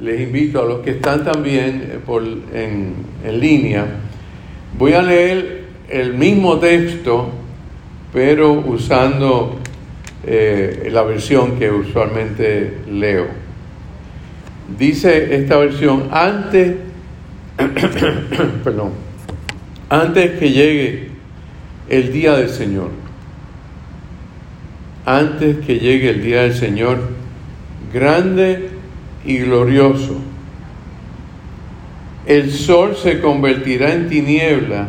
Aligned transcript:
les 0.00 0.20
invito 0.20 0.62
a 0.62 0.64
los 0.64 0.80
que 0.80 0.90
están 0.90 1.24
también 1.24 1.90
eh, 1.90 1.98
por, 2.04 2.22
en, 2.22 2.94
en 3.24 3.40
línea, 3.40 3.86
voy 4.78 4.92
a 4.92 5.02
leer 5.02 5.64
el 5.88 6.14
mismo 6.14 6.58
texto, 6.58 7.30
pero 8.12 8.52
usando 8.52 9.58
eh, 10.26 10.88
la 10.92 11.02
versión 11.02 11.58
que 11.58 11.70
usualmente 11.70 12.78
leo. 12.90 13.26
Dice 14.78 15.36
esta 15.36 15.56
versión, 15.56 16.08
antes, 16.10 16.76
perdón, 18.64 18.90
antes 19.88 20.38
que 20.38 20.50
llegue 20.50 21.08
el 21.88 22.12
día 22.12 22.36
del 22.36 22.50
Señor, 22.50 22.90
antes 25.04 25.58
que 25.64 25.78
llegue 25.78 26.10
el 26.10 26.22
día 26.22 26.42
del 26.42 26.54
Señor, 26.54 26.98
grande 27.94 28.75
y 29.26 29.38
glorioso, 29.38 30.16
el 32.26 32.52
sol 32.52 32.96
se 32.96 33.20
convertirá 33.20 33.92
en 33.92 34.08
tiniebla 34.08 34.88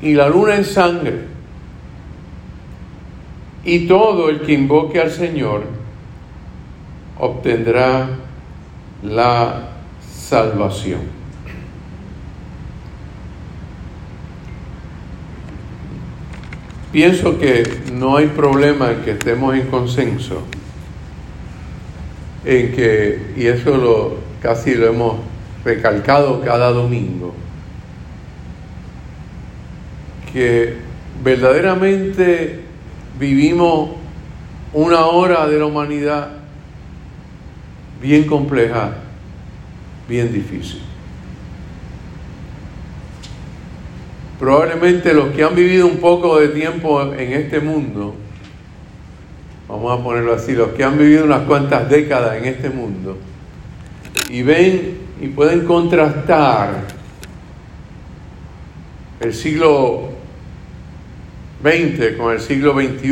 y 0.00 0.14
la 0.14 0.28
luna 0.28 0.56
en 0.56 0.64
sangre, 0.64 1.18
y 3.64 3.86
todo 3.86 4.30
el 4.30 4.40
que 4.40 4.52
invoque 4.52 5.00
al 5.00 5.10
Señor 5.10 5.64
obtendrá 7.18 8.08
la 9.02 9.70
salvación. 10.10 11.18
Pienso 16.92 17.38
que 17.38 17.64
no 17.92 18.16
hay 18.16 18.28
problema 18.28 18.92
en 18.92 19.02
que 19.02 19.10
estemos 19.10 19.54
en 19.54 19.66
consenso, 19.66 20.42
en 22.44 22.72
que, 22.72 23.32
y 23.36 23.46
eso 23.46 23.76
lo 23.76 24.28
casi 24.40 24.74
lo 24.74 24.86
hemos 24.86 25.16
recalcado 25.64 26.40
cada 26.40 26.70
domingo, 26.70 27.34
que 30.32 30.76
verdaderamente 31.22 32.60
vivimos 33.18 33.90
una 34.72 35.06
hora 35.06 35.48
de 35.48 35.58
la 35.58 35.66
humanidad 35.66 36.30
bien 38.00 38.24
compleja, 38.24 38.98
bien 40.08 40.32
difícil. 40.32 40.82
Probablemente 44.38 45.12
los 45.12 45.30
que 45.30 45.42
han 45.42 45.56
vivido 45.56 45.86
un 45.86 45.96
poco 45.96 46.38
de 46.38 46.48
tiempo 46.48 47.02
en 47.12 47.32
este 47.32 47.58
mundo, 47.58 48.14
vamos 49.68 50.00
a 50.00 50.02
ponerlo 50.02 50.34
así, 50.34 50.52
los 50.52 50.70
que 50.70 50.82
han 50.82 50.96
vivido 50.96 51.24
unas 51.24 51.42
cuantas 51.42 51.88
décadas 51.90 52.36
en 52.38 52.46
este 52.46 52.70
mundo, 52.70 53.18
y 54.30 54.42
ven 54.42 54.98
y 55.20 55.28
pueden 55.28 55.66
contrastar 55.66 56.84
el 59.20 59.34
siglo 59.34 60.08
XX 61.62 62.16
con 62.16 62.32
el 62.32 62.40
siglo 62.40 62.72
XXI, 62.72 63.10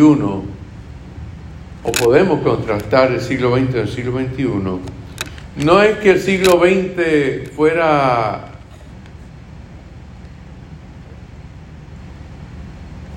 o 1.82 1.92
podemos 1.92 2.40
contrastar 2.40 3.12
el 3.12 3.20
siglo 3.20 3.54
XX 3.54 3.66
con 3.66 3.80
el 3.80 3.88
siglo 3.88 4.18
XXI, 4.18 5.64
no 5.64 5.82
es 5.82 5.98
que 5.98 6.10
el 6.10 6.20
siglo 6.20 6.58
XX 6.58 7.50
fuera 7.54 8.52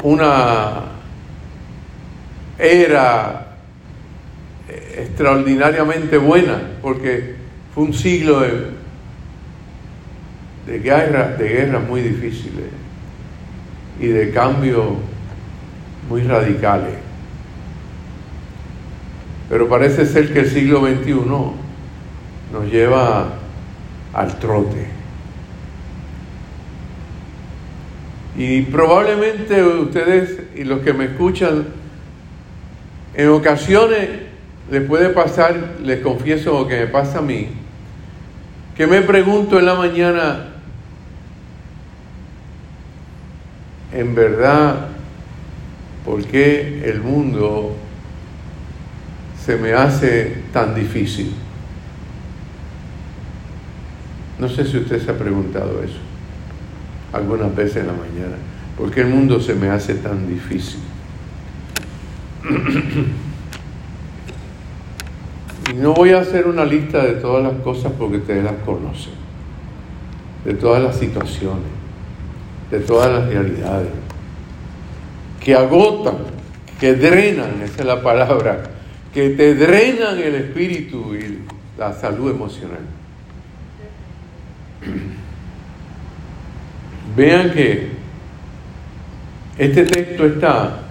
una 0.03 0.98
era 2.59 3.55
extraordinariamente 4.97 6.17
buena, 6.17 6.59
porque 6.81 7.35
fue 7.73 7.85
un 7.85 7.93
siglo 7.93 8.41
de, 8.41 8.67
de 10.67 10.79
guerras 10.79 11.39
guerra 11.39 11.79
muy 11.79 12.01
difíciles 12.01 12.65
y 13.99 14.07
de 14.07 14.31
cambios 14.31 14.97
muy 16.09 16.21
radicales. 16.23 16.95
Pero 19.49 19.67
parece 19.67 20.05
ser 20.05 20.31
que 20.31 20.41
el 20.41 20.49
siglo 20.49 20.81
XXI 20.81 21.13
nos 22.53 22.71
lleva 22.71 23.29
al 24.13 24.39
trote. 24.39 24.87
Y 28.37 28.61
probablemente 28.63 29.63
ustedes 29.63 30.39
y 30.55 30.63
los 30.63 30.81
que 30.81 30.93
me 30.93 31.05
escuchan, 31.05 31.78
en 33.19 33.27
ocasiones 33.27 34.07
les 34.71 34.81
puede 34.83 35.09
pasar, 35.09 35.75
les 35.83 35.99
confieso 35.99 36.53
lo 36.53 36.67
que 36.69 36.79
me 36.79 36.87
pasa 36.87 37.19
a 37.19 37.21
mí, 37.21 37.49
que 38.77 38.87
me 38.87 39.01
pregunto 39.01 39.59
en 39.59 39.65
la 39.65 39.75
mañana, 39.75 40.45
en 43.91 44.15
verdad, 44.15 44.87
¿por 46.05 46.23
qué 46.23 46.81
el 46.85 47.01
mundo 47.01 47.75
se 49.45 49.57
me 49.57 49.73
hace 49.73 50.37
tan 50.53 50.73
difícil? 50.73 51.33
No 54.39 54.47
sé 54.47 54.63
si 54.65 54.77
usted 54.77 55.03
se 55.03 55.11
ha 55.11 55.17
preguntado 55.17 55.83
eso 55.83 55.99
algunas 57.11 57.53
veces 57.53 57.77
en 57.77 57.87
la 57.87 57.93
mañana. 57.93 58.37
¿Por 58.77 58.91
qué 58.91 59.01
el 59.01 59.07
mundo 59.07 59.41
se 59.41 59.55
me 59.55 59.67
hace 59.67 59.95
tan 59.95 60.25
difícil? 60.25 60.79
No 65.75 65.93
voy 65.93 66.11
a 66.11 66.21
hacer 66.21 66.47
una 66.47 66.65
lista 66.65 67.03
de 67.03 67.13
todas 67.13 67.43
las 67.43 67.61
cosas 67.61 67.91
porque 67.97 68.17
ustedes 68.17 68.43
las 68.43 68.55
conocen, 68.65 69.13
de 70.45 70.53
todas 70.53 70.83
las 70.83 70.97
situaciones, 70.97 71.67
de 72.71 72.79
todas 72.79 73.11
las 73.11 73.29
realidades, 73.29 73.89
que 75.39 75.55
agotan, 75.55 76.17
que 76.79 76.95
drenan, 76.95 77.61
esa 77.63 77.81
es 77.81 77.85
la 77.85 78.01
palabra, 78.01 78.63
que 79.13 79.29
te 79.31 79.55
drenan 79.55 80.17
el 80.19 80.35
espíritu 80.35 81.15
y 81.15 81.39
la 81.77 81.93
salud 81.93 82.31
emocional. 82.31 82.79
Vean 87.15 87.51
que 87.51 87.89
este 89.57 89.83
texto 89.85 90.25
está 90.25 90.88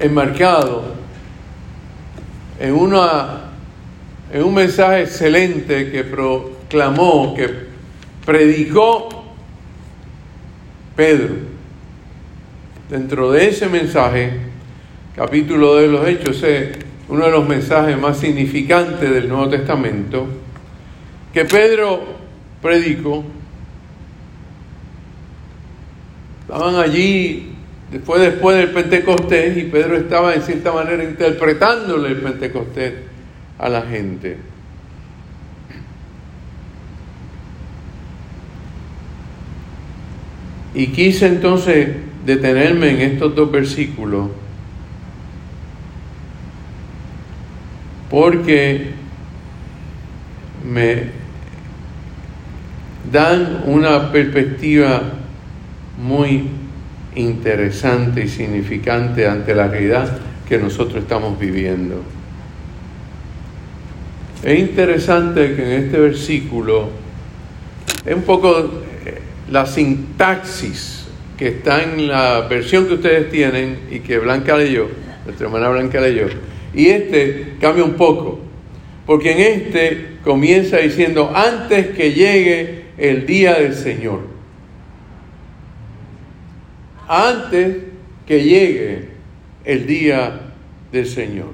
enmarcado 0.00 0.94
en, 2.58 2.74
una, 2.74 3.50
en 4.32 4.42
un 4.42 4.54
mensaje 4.54 5.02
excelente 5.02 5.90
que 5.90 6.04
proclamó, 6.04 7.34
que 7.34 7.48
predicó 8.24 9.08
Pedro. 10.96 11.34
Dentro 12.88 13.30
de 13.32 13.48
ese 13.48 13.68
mensaje, 13.68 14.32
capítulo 15.14 15.76
de 15.76 15.88
los 15.88 16.06
Hechos, 16.06 16.42
es 16.42 16.78
uno 17.08 17.26
de 17.26 17.30
los 17.30 17.46
mensajes 17.46 17.98
más 17.98 18.18
significantes 18.18 19.10
del 19.10 19.28
Nuevo 19.28 19.48
Testamento, 19.48 20.26
que 21.32 21.44
Pedro 21.44 22.02
predicó 22.62 23.24
Estaban 26.48 26.76
allí 26.76 27.47
después, 27.90 28.20
después 28.20 28.56
del 28.56 28.70
Pentecostés 28.70 29.56
y 29.56 29.64
Pedro 29.64 29.96
estaba 29.96 30.34
en 30.34 30.42
cierta 30.42 30.72
manera 30.72 31.02
interpretándole 31.04 32.08
el 32.10 32.16
Pentecostés 32.16 32.94
a 33.58 33.68
la 33.68 33.82
gente. 33.82 34.36
Y 40.74 40.88
quise 40.88 41.26
entonces 41.26 41.88
detenerme 42.24 42.90
en 42.90 43.12
estos 43.12 43.34
dos 43.34 43.50
versículos 43.50 44.28
porque 48.10 48.90
me 50.64 51.04
dan 53.10 53.62
una 53.66 54.12
perspectiva 54.12 55.02
muy 55.98 56.48
interesante 57.14 58.24
y 58.24 58.28
significante 58.28 59.26
ante 59.26 59.54
la 59.54 59.68
realidad 59.68 60.18
que 60.48 60.58
nosotros 60.58 61.02
estamos 61.02 61.38
viviendo. 61.38 62.02
Es 64.42 64.58
interesante 64.58 65.54
que 65.54 65.62
en 65.62 65.84
este 65.84 65.98
versículo 65.98 66.88
es 68.06 68.14
un 68.14 68.22
poco 68.22 68.58
eh, 69.04 69.18
la 69.50 69.66
sintaxis 69.66 71.06
que 71.36 71.48
está 71.48 71.82
en 71.82 72.08
la 72.08 72.42
versión 72.42 72.86
que 72.86 72.94
ustedes 72.94 73.30
tienen 73.30 73.78
y 73.90 74.00
que 74.00 74.18
Blanca 74.18 74.56
leyó, 74.56 74.88
nuestra 75.24 75.46
hermana 75.46 75.68
Blanca 75.68 76.00
leyó, 76.00 76.26
y 76.74 76.86
este 76.86 77.54
cambia 77.60 77.84
un 77.84 77.94
poco, 77.94 78.40
porque 79.06 79.32
en 79.32 79.62
este 79.62 80.06
comienza 80.24 80.78
diciendo, 80.78 81.32
antes 81.34 81.88
que 81.88 82.12
llegue 82.12 82.84
el 82.96 83.26
día 83.26 83.54
del 83.54 83.74
Señor 83.74 84.37
antes 87.08 87.78
que 88.26 88.44
llegue 88.44 89.08
el 89.64 89.86
día 89.86 90.40
del 90.92 91.06
Señor. 91.06 91.52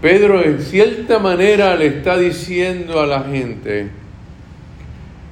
Pedro 0.00 0.42
en 0.44 0.60
cierta 0.60 1.20
manera 1.20 1.76
le 1.76 1.86
está 1.86 2.18
diciendo 2.18 3.00
a 3.00 3.06
la 3.06 3.22
gente, 3.22 3.88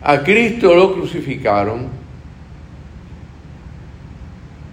a 0.00 0.22
Cristo 0.22 0.72
lo 0.76 0.94
crucificaron, 0.94 1.88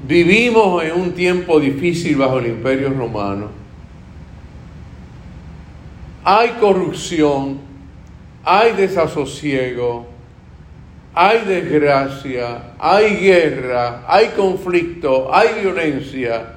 vivimos 0.07 0.83
en 0.83 0.93
un 0.93 1.13
tiempo 1.13 1.59
difícil 1.59 2.15
bajo 2.15 2.37
el 2.37 2.45
imperio 2.45 2.91
romano, 2.91 3.49
hay 6.23 6.49
corrupción, 6.59 7.57
hay 8.43 8.73
desasosiego, 8.73 10.16
hay 11.19 11.45
desgracia, 11.45 12.73
hay 12.77 13.15
guerra, 13.15 14.03
hay 14.07 14.27
conflicto, 14.35 15.33
hay 15.33 15.61
violencia. 15.61 16.53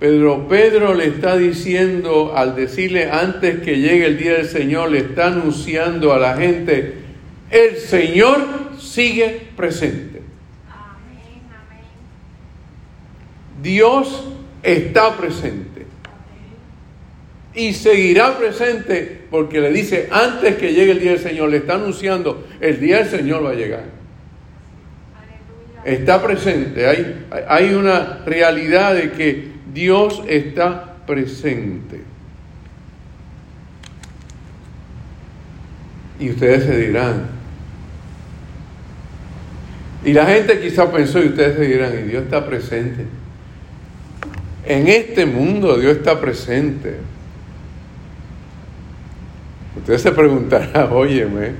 Pedro 0.00 0.48
Pedro 0.48 0.94
le 0.94 1.08
está 1.08 1.36
diciendo, 1.36 2.32
al 2.34 2.56
decirle 2.56 3.10
antes 3.10 3.60
que 3.60 3.76
llegue 3.76 4.06
el 4.06 4.16
día 4.16 4.34
del 4.34 4.48
Señor, 4.48 4.90
le 4.90 5.00
está 5.00 5.26
anunciando 5.26 6.14
a 6.14 6.18
la 6.18 6.36
gente, 6.38 6.94
el 7.50 7.76
Señor 7.76 8.38
sigue 8.78 9.48
presente. 9.56 10.22
Dios 13.60 14.24
está 14.62 15.18
presente. 15.18 15.67
Y 17.58 17.74
seguirá 17.74 18.38
presente 18.38 19.22
porque 19.32 19.60
le 19.60 19.72
dice, 19.72 20.08
antes 20.12 20.54
que 20.58 20.72
llegue 20.72 20.92
el 20.92 21.00
día 21.00 21.10
del 21.10 21.20
Señor, 21.20 21.48
le 21.48 21.56
está 21.56 21.74
anunciando, 21.74 22.46
el 22.60 22.78
día 22.78 22.98
del 22.98 23.08
Señor 23.08 23.44
va 23.44 23.50
a 23.50 23.54
llegar. 23.54 23.82
Está 25.84 26.22
presente, 26.22 26.86
hay, 26.86 27.26
hay 27.48 27.74
una 27.74 28.20
realidad 28.24 28.94
de 28.94 29.10
que 29.10 29.48
Dios 29.74 30.22
está 30.28 30.98
presente. 31.04 32.00
Y 36.20 36.30
ustedes 36.30 36.62
se 36.62 36.78
dirán, 36.78 37.26
y 40.04 40.12
la 40.12 40.26
gente 40.26 40.60
quizá 40.60 40.92
pensó, 40.92 41.20
y 41.20 41.26
ustedes 41.26 41.56
se 41.56 41.66
dirán, 41.66 41.92
y 41.98 42.02
Dios 42.08 42.22
está 42.22 42.46
presente. 42.46 43.04
En 44.64 44.86
este 44.86 45.26
mundo 45.26 45.76
Dios 45.76 45.96
está 45.96 46.20
presente. 46.20 47.17
Usted 49.78 49.98
se 49.98 50.12
preguntará, 50.12 50.88
óyeme. 50.92 51.52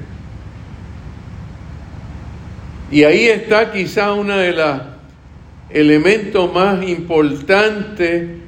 Y 2.90 3.04
ahí 3.04 3.26
está 3.26 3.70
quizá 3.70 4.12
una 4.14 4.36
de 4.38 4.52
las 4.52 4.82
elemento 5.70 6.48
más 6.48 6.82
importante 6.88 8.38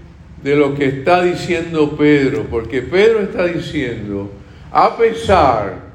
de 0.43 0.57
lo 0.57 0.75
que 0.75 0.87
está 0.87 1.23
diciendo 1.23 1.97
Pedro, 1.97 2.47
porque 2.51 2.81
Pedro 2.81 3.21
está 3.21 3.47
diciendo, 3.47 4.31
a 4.73 4.97
pesar 4.97 5.91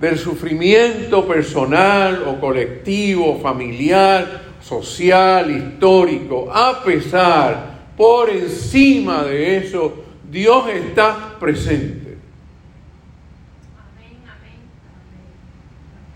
del 0.00 0.18
sufrimiento 0.18 1.26
personal 1.26 2.24
o 2.26 2.40
colectivo, 2.40 3.38
familiar, 3.40 4.42
social, 4.60 5.48
histórico, 5.50 6.50
a 6.52 6.82
pesar, 6.82 7.72
por 7.96 8.28
encima 8.30 9.22
de 9.22 9.58
eso, 9.58 10.02
Dios 10.28 10.68
está 10.70 11.36
presente. 11.38 12.01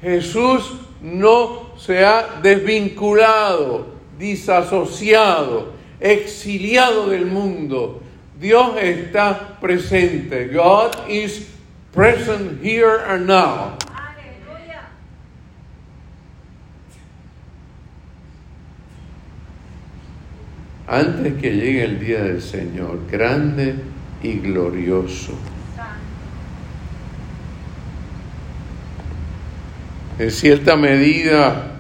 Jesús 0.01 0.73
no 1.01 1.77
se 1.79 2.05
ha 2.05 2.41
desvinculado 2.43 3.97
disasociado, 4.19 5.73
exiliado 6.01 7.09
del 7.09 7.27
mundo. 7.27 8.03
Dios 8.39 8.77
está 8.81 9.59
presente. 9.61 10.49
God 10.49 11.09
is 11.09 11.49
present 11.93 12.63
here 12.63 12.99
and 13.07 13.27
now. 13.27 13.77
Antes 20.89 21.41
que 21.41 21.51
llegue 21.51 21.83
el 21.83 21.99
día 21.99 22.23
del 22.23 22.41
Señor, 22.41 23.11
grande 23.11 23.75
y 24.23 24.35
glorioso. 24.35 25.33
En 30.19 30.31
cierta 30.31 30.77
medida, 30.77 31.77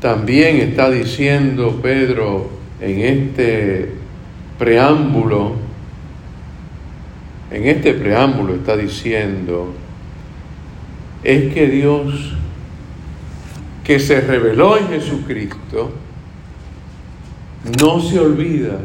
también 0.00 0.56
está 0.56 0.90
diciendo 0.90 1.80
Pedro 1.82 2.50
en 2.80 3.00
este 3.00 3.92
preámbulo, 4.58 5.56
en 7.50 7.66
este 7.66 7.94
preámbulo 7.94 8.54
está 8.54 8.76
diciendo, 8.76 9.72
es 11.22 11.52
que 11.52 11.66
Dios 11.66 12.34
que 13.84 13.98
se 13.98 14.20
reveló 14.20 14.76
en 14.76 14.88
Jesucristo 14.88 15.92
no 17.80 18.00
se 18.00 18.20
olvida 18.20 18.78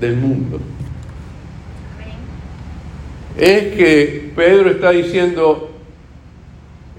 del 0.00 0.16
mundo. 0.16 0.60
Es 3.36 3.74
que 3.74 4.32
Pedro 4.34 4.70
está 4.70 4.90
diciendo, 4.90 5.73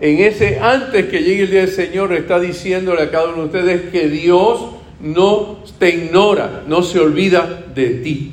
en 0.02 0.20
ese 0.20 0.60
antes 0.60 1.06
que 1.06 1.20
llegue 1.20 1.44
el 1.44 1.52
día 1.52 1.62
del 1.62 1.72
Señor 1.72 2.14
está 2.14 2.40
diciéndole 2.40 3.04
a 3.04 3.12
cada 3.12 3.30
uno 3.30 3.44
de 3.44 3.46
ustedes 3.46 3.92
que 3.92 4.10
Dios 4.10 4.72
no 5.00 5.64
te 5.80 5.90
ignora, 5.90 6.64
no 6.68 6.84
se 6.84 7.00
olvida 7.00 7.66
de 7.74 7.90
ti. 7.92 8.32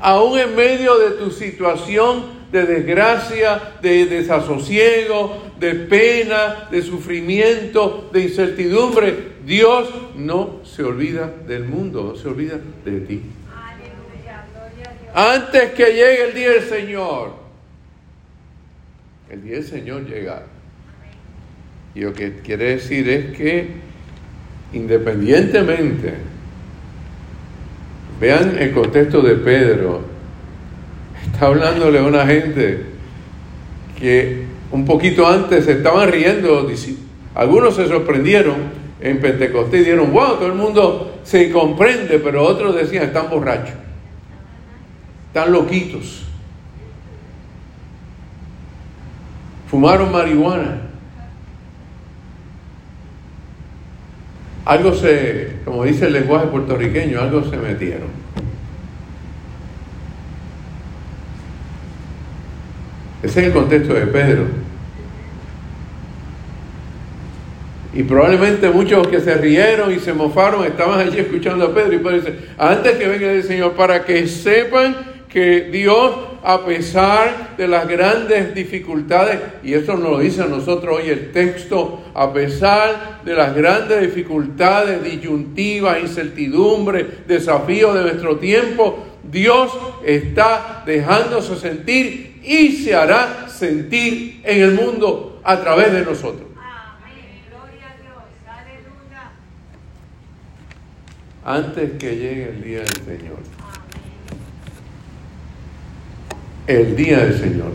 Aún 0.00 0.38
en 0.38 0.54
medio 0.54 0.96
de 0.98 1.10
tu 1.12 1.30
situación 1.30 2.38
de 2.52 2.64
desgracia, 2.64 3.74
de 3.82 4.06
desasosiego, 4.06 5.50
de 5.58 5.74
pena, 5.74 6.68
de 6.70 6.82
sufrimiento, 6.82 8.08
de 8.12 8.22
incertidumbre, 8.22 9.32
Dios 9.44 9.88
no 10.14 10.60
se 10.64 10.82
olvida 10.84 11.32
del 11.46 11.64
mundo, 11.64 12.04
no 12.04 12.16
se 12.16 12.28
olvida 12.28 12.58
de 12.84 13.00
ti. 13.00 13.22
Antes 15.14 15.72
que 15.72 15.86
llegue 15.86 16.24
el 16.28 16.34
día 16.34 16.50
del 16.50 16.62
Señor, 16.62 17.47
el 19.30 19.42
día 19.42 19.54
del 19.54 19.64
Señor 19.64 20.06
llega. 20.06 20.42
Y 21.94 22.00
lo 22.00 22.12
que 22.12 22.40
quiere 22.40 22.76
decir 22.76 23.08
es 23.08 23.36
que 23.36 23.88
independientemente, 24.72 26.14
vean 28.20 28.56
el 28.58 28.72
contexto 28.72 29.22
de 29.22 29.36
Pedro, 29.36 30.02
está 31.24 31.46
hablándole 31.46 31.98
a 31.98 32.02
una 32.02 32.26
gente 32.26 32.84
que 33.98 34.44
un 34.70 34.84
poquito 34.84 35.26
antes 35.26 35.64
se 35.64 35.72
estaban 35.72 36.10
riendo, 36.10 36.68
algunos 37.34 37.76
se 37.76 37.88
sorprendieron 37.88 38.78
en 39.00 39.20
Pentecostés 39.20 39.80
y 39.80 39.84
dijeron, 39.84 40.12
wow, 40.12 40.34
todo 40.36 40.46
el 40.46 40.54
mundo 40.54 41.20
se 41.22 41.50
comprende, 41.50 42.18
pero 42.18 42.42
otros 42.42 42.74
decían, 42.74 43.04
están 43.04 43.30
borrachos, 43.30 43.74
están 45.28 45.52
loquitos. 45.52 46.24
Fumaron 49.70 50.10
marihuana. 50.10 50.82
Algo 54.64 54.92
se, 54.94 55.60
como 55.64 55.84
dice 55.84 56.06
el 56.06 56.12
lenguaje 56.12 56.46
puertorriqueño, 56.48 57.20
algo 57.20 57.42
se 57.44 57.56
metieron. 57.56 58.08
Ese 63.22 63.40
es 63.40 63.46
el 63.46 63.52
contexto 63.52 63.94
de 63.94 64.06
Pedro. 64.06 64.44
Y 67.94 68.02
probablemente 68.02 68.68
muchos 68.70 69.08
que 69.08 69.20
se 69.20 69.34
rieron 69.34 69.92
y 69.92 69.98
se 69.98 70.12
mofaron 70.12 70.64
estaban 70.64 71.00
allí 71.00 71.18
escuchando 71.18 71.64
a 71.64 71.74
Pedro. 71.74 71.94
Y 71.94 71.98
Pedro 71.98 72.20
dice, 72.20 72.38
antes 72.58 72.96
que 72.96 73.08
venga 73.08 73.32
el 73.32 73.42
Señor, 73.42 73.72
para 73.72 74.04
que 74.04 74.28
sepan 74.28 74.96
que 75.28 75.62
Dios 75.72 76.27
a 76.42 76.64
pesar 76.64 77.56
de 77.56 77.68
las 77.68 77.88
grandes 77.88 78.54
dificultades, 78.54 79.40
y 79.62 79.74
eso 79.74 79.94
nos 79.94 80.10
lo 80.10 80.18
dice 80.18 80.42
a 80.42 80.46
nosotros 80.46 80.98
hoy 80.98 81.10
el 81.10 81.32
texto, 81.32 82.04
a 82.14 82.32
pesar 82.32 83.20
de 83.24 83.34
las 83.34 83.54
grandes 83.54 84.00
dificultades, 84.00 85.02
disyuntivas, 85.02 86.00
incertidumbre, 86.00 87.06
desafíos 87.26 87.94
de 87.94 88.02
nuestro 88.02 88.36
tiempo, 88.36 89.04
Dios 89.22 89.72
está 90.04 90.82
dejándose 90.86 91.56
sentir 91.56 92.40
y 92.44 92.72
se 92.72 92.94
hará 92.94 93.48
sentir 93.48 94.40
en 94.44 94.62
el 94.62 94.72
mundo 94.72 95.40
a 95.44 95.60
través 95.60 95.92
de 95.92 96.04
nosotros. 96.04 96.48
Antes 101.44 101.92
que 101.98 102.16
llegue 102.16 102.48
el 102.50 102.62
día 102.62 102.80
del 102.80 103.18
Señor 103.18 103.57
el 106.68 106.94
día 106.94 107.24
del 107.24 107.40
Señor. 107.40 107.72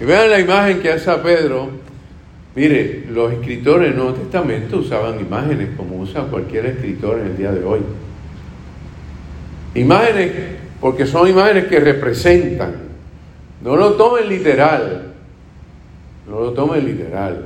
Y 0.00 0.04
vean 0.04 0.30
la 0.30 0.40
imagen 0.40 0.80
que 0.80 0.92
hace 0.92 1.12
Pedro 1.18 1.70
Mire, 2.56 3.04
los 3.10 3.34
escritores 3.34 3.88
del 3.88 3.98
Nuevo 3.98 4.14
Testamento 4.14 4.78
usaban 4.78 5.20
imágenes 5.20 5.76
como 5.76 6.00
usa 6.00 6.22
cualquier 6.22 6.64
escritor 6.64 7.18
en 7.18 7.26
el 7.26 7.36
día 7.36 7.52
de 7.52 7.62
hoy. 7.62 7.80
Imágenes, 9.74 10.32
porque 10.80 11.04
son 11.04 11.28
imágenes 11.28 11.66
que 11.66 11.78
representan. 11.78 12.76
No 13.60 13.76
lo 13.76 13.92
tomen 13.92 14.26
literal. 14.30 15.12
No 16.26 16.40
lo 16.40 16.52
tomen 16.52 16.82
literal. 16.86 17.44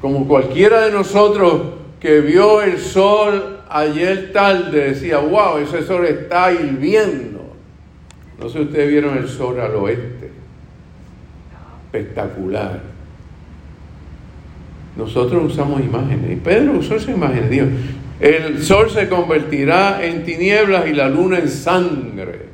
Como 0.00 0.28
cualquiera 0.28 0.82
de 0.82 0.92
nosotros 0.92 1.62
que 1.98 2.20
vio 2.20 2.62
el 2.62 2.78
sol 2.78 3.55
ayer 3.68 4.32
tarde 4.32 4.90
decía, 4.90 5.18
wow, 5.18 5.58
ese 5.58 5.82
sol 5.82 6.06
está 6.06 6.52
hirviendo. 6.52 7.54
No 8.38 8.48
sé 8.48 8.58
si 8.58 8.64
ustedes 8.64 8.88
vieron 8.88 9.16
el 9.16 9.28
sol 9.28 9.60
al 9.60 9.74
oeste. 9.76 10.30
Espectacular. 11.86 12.80
Nosotros 14.96 15.52
usamos 15.52 15.80
imágenes. 15.80 16.32
Y 16.32 16.36
Pedro 16.36 16.72
usó 16.72 16.96
esa 16.96 17.10
imagen. 17.10 17.50
Dios, 17.50 17.68
el 18.20 18.62
sol 18.62 18.90
se 18.90 19.08
convertirá 19.08 20.04
en 20.04 20.24
tinieblas 20.24 20.86
y 20.86 20.92
la 20.92 21.08
luna 21.08 21.38
en 21.38 21.48
sangre. 21.48 22.46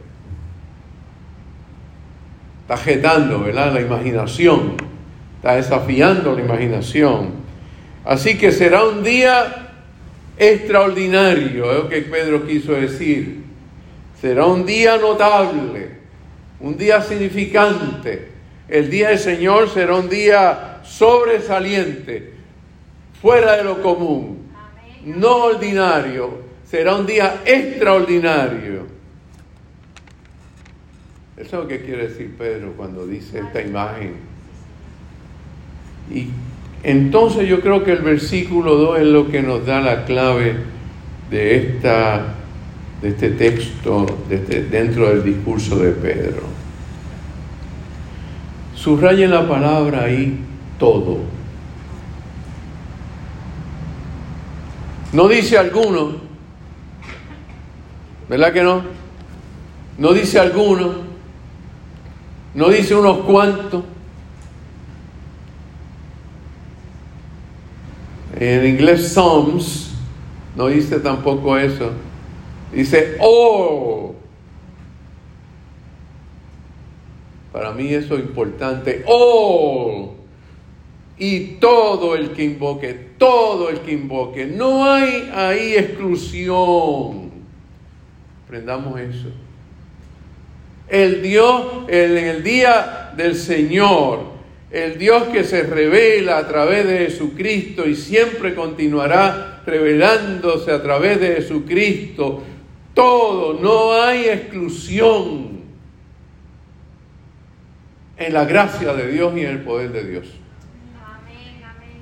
Está 2.63 2.77
jetando, 2.77 3.41
¿verdad? 3.41 3.73
La 3.73 3.81
imaginación. 3.81 4.75
Está 5.37 5.57
desafiando 5.57 6.35
la 6.35 6.43
imaginación. 6.43 7.31
Así 8.05 8.37
que 8.37 8.51
será 8.51 8.85
un 8.85 9.03
día 9.03 9.62
extraordinario, 10.37 11.71
es 11.71 11.79
lo 11.79 11.89
que 11.89 12.03
Pedro 12.03 12.47
quiso 12.47 12.73
decir. 12.73 13.43
Será 14.21 14.47
un 14.47 14.65
día 14.65 14.97
notable, 14.99 15.91
un 16.61 16.77
día 16.77 17.03
significante. 17.03 18.29
El 18.69 18.89
día 18.89 19.11
del 19.11 19.19
Señor 19.19 19.69
será 19.69 19.97
un 19.97 20.09
día 20.09 20.81
sobresaliente, 20.85 22.33
fuera 23.21 23.57
de 23.57 23.65
lo 23.65 23.83
común, 23.83 24.49
no 25.05 25.37
ordinario. 25.45 26.43
Será 26.65 26.97
un 26.97 27.07
día 27.07 27.43
extraordinario. 27.45 28.87
Eso 31.37 31.47
es 31.47 31.53
lo 31.53 31.69
que 31.69 31.83
quiere 31.83 32.09
decir 32.09 32.35
Pedro 32.39 32.73
cuando 32.77 33.07
dice 33.07 33.41
esta 33.41 33.61
imagen. 33.61 34.15
Y 36.11 36.29
entonces 36.83 37.49
yo 37.49 37.61
creo 37.61 37.85
que 37.85 37.93
el 37.93 38.03
versículo 38.03 38.77
2 38.77 39.01
es 39.01 39.07
lo 39.07 39.29
que 39.31 39.43
nos 39.43 39.65
da 39.65 39.81
la 39.81 40.05
clave 40.05 40.57
de 41.31 41.57
esta 41.57 42.35
de 43.03 43.09
este 43.09 43.31
texto 43.31 44.07
este, 44.31 44.63
dentro 44.63 45.09
del 45.09 45.25
discurso 45.25 45.77
de 45.77 45.91
Pedro. 45.91 46.43
Subrayen 48.77 49.31
la 49.31 49.47
palabra 49.47 50.05
ahí 50.05 50.39
todo. 50.79 51.19
No 55.13 55.29
dice 55.29 55.59
alguno, 55.59 56.13
¿verdad 58.29 58.53
que 58.53 58.63
no? 58.63 58.83
No 59.99 60.13
dice 60.13 60.39
alguno, 60.39 60.93
no 62.55 62.69
dice 62.69 62.95
unos 62.95 63.19
cuantos. 63.19 63.85
En 68.45 68.67
inglés 68.67 69.13
Psalms 69.13 69.93
no 70.57 70.67
dice 70.67 70.99
tampoco 70.99 71.57
eso. 71.57 71.93
Dice, 72.73 73.17
oh. 73.21 74.17
Para 77.53 77.71
mí 77.71 77.95
eso 77.95 78.17
es 78.17 78.25
importante. 78.25 79.05
Oh. 79.07 80.15
Y 81.17 81.41
todo 81.61 82.17
el 82.17 82.33
que 82.33 82.43
invoque, 82.43 82.95
todo 83.17 83.71
el 83.71 83.79
que 83.79 83.93
invoque. 83.93 84.45
No 84.47 84.91
hay 84.91 85.31
ahí 85.33 85.75
exclusión. 85.75 87.31
Aprendamos 88.45 88.99
eso. 88.99 89.29
El 90.89 91.23
Dios, 91.23 91.65
en 91.87 92.19
el 92.19 92.43
día 92.43 93.13
del 93.17 93.37
Señor, 93.37 94.32
el 94.73 94.99
Dios 94.99 95.25
que 95.25 95.45
se 95.45 95.63
revela 95.65 96.39
a 96.39 96.49
través 96.49 96.87
de 96.87 96.99
Jesucristo 96.99 97.87
y 97.87 97.95
siempre 97.95 98.55
continuará 98.55 99.63
revelándose 99.67 100.73
a 100.73 100.83
través 100.83 101.21
de 101.21 101.35
Jesucristo 101.37 102.43
todo, 102.95 103.59
no 103.61 103.93
hay 103.93 104.29
exclusión 104.29 105.63
en 108.17 108.33
la 108.33 108.45
gracia 108.45 108.93
de 108.95 109.11
Dios 109.13 109.33
y 109.37 109.41
en 109.41 109.51
el 109.51 109.61
poder 109.61 109.93
de 109.93 110.05
Dios. 110.05 110.27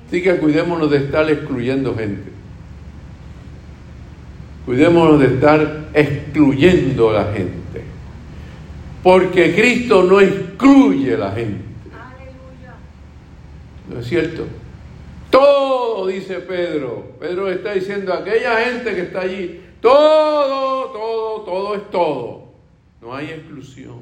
Así 0.07 0.21
que 0.21 0.35
cuidémonos 0.37 0.91
de 0.91 0.97
estar 0.97 1.29
excluyendo 1.29 1.95
gente. 1.95 2.29
Cuidémonos 4.65 5.19
de 5.19 5.27
estar 5.27 5.89
excluyendo 5.93 7.09
a 7.09 7.13
la 7.13 7.33
gente. 7.33 7.81
Porque 9.01 9.55
Cristo 9.55 10.03
no 10.03 10.19
excluye 10.19 11.15
a 11.15 11.17
la 11.17 11.31
gente. 11.31 11.70
¿No 14.01 14.03
es 14.03 14.09
cierto? 14.09 14.47
Todo, 15.29 16.07
dice 16.07 16.39
Pedro. 16.39 17.11
Pedro 17.19 17.51
está 17.51 17.73
diciendo 17.73 18.11
a 18.11 18.17
aquella 18.17 18.59
gente 18.65 18.95
que 18.95 19.01
está 19.01 19.21
allí, 19.21 19.61
todo, 19.79 20.85
todo, 20.85 21.41
todo 21.41 21.75
es 21.75 21.91
todo. 21.91 22.43
No 22.99 23.13
hay 23.13 23.27
exclusión. 23.27 23.99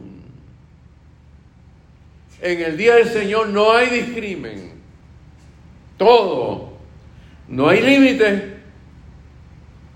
En 2.42 2.62
el 2.62 2.78
día 2.78 2.96
del 2.96 3.10
Señor 3.10 3.50
no 3.50 3.74
hay 3.74 3.90
discrimen. 3.90 4.72
Todo. 5.98 6.70
No 7.50 7.68
hay 7.68 7.82
límite. 7.82 8.54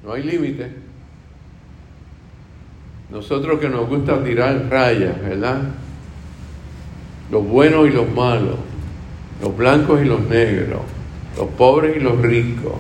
No 0.04 0.12
hay 0.12 0.24
límite. 0.24 0.70
Nosotros 3.10 3.58
que 3.58 3.70
nos 3.70 3.88
gusta 3.88 4.22
tirar 4.22 4.68
rayas, 4.70 5.18
¿verdad? 5.22 5.62
Los 7.32 7.48
buenos 7.48 7.88
y 7.88 7.92
los 7.92 8.10
malos, 8.10 8.58
los 9.44 9.58
blancos 9.58 10.02
y 10.02 10.06
los 10.06 10.22
negros, 10.22 10.80
los 11.38 11.50
pobres 11.50 11.98
y 11.98 12.00
los 12.00 12.18
ricos, 12.22 12.76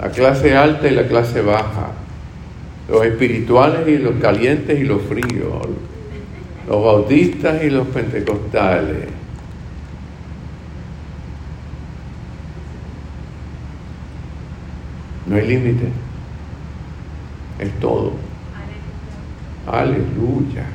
la 0.00 0.08
clase 0.08 0.56
alta 0.56 0.86
y 0.86 0.92
la 0.92 1.08
clase 1.08 1.40
baja, 1.42 1.88
los 2.88 3.04
espirituales 3.04 3.88
y 3.88 3.98
los 3.98 4.14
calientes 4.20 4.78
y 4.78 4.84
los 4.84 5.02
fríos, 5.02 5.66
los 6.68 6.84
bautistas 6.84 7.60
y 7.64 7.70
los 7.70 7.88
pentecostales. 7.88 9.08
No 15.26 15.34
hay 15.34 15.46
límite, 15.48 15.88
es 17.58 17.80
todo. 17.80 18.12
Aleluya, 19.66 20.66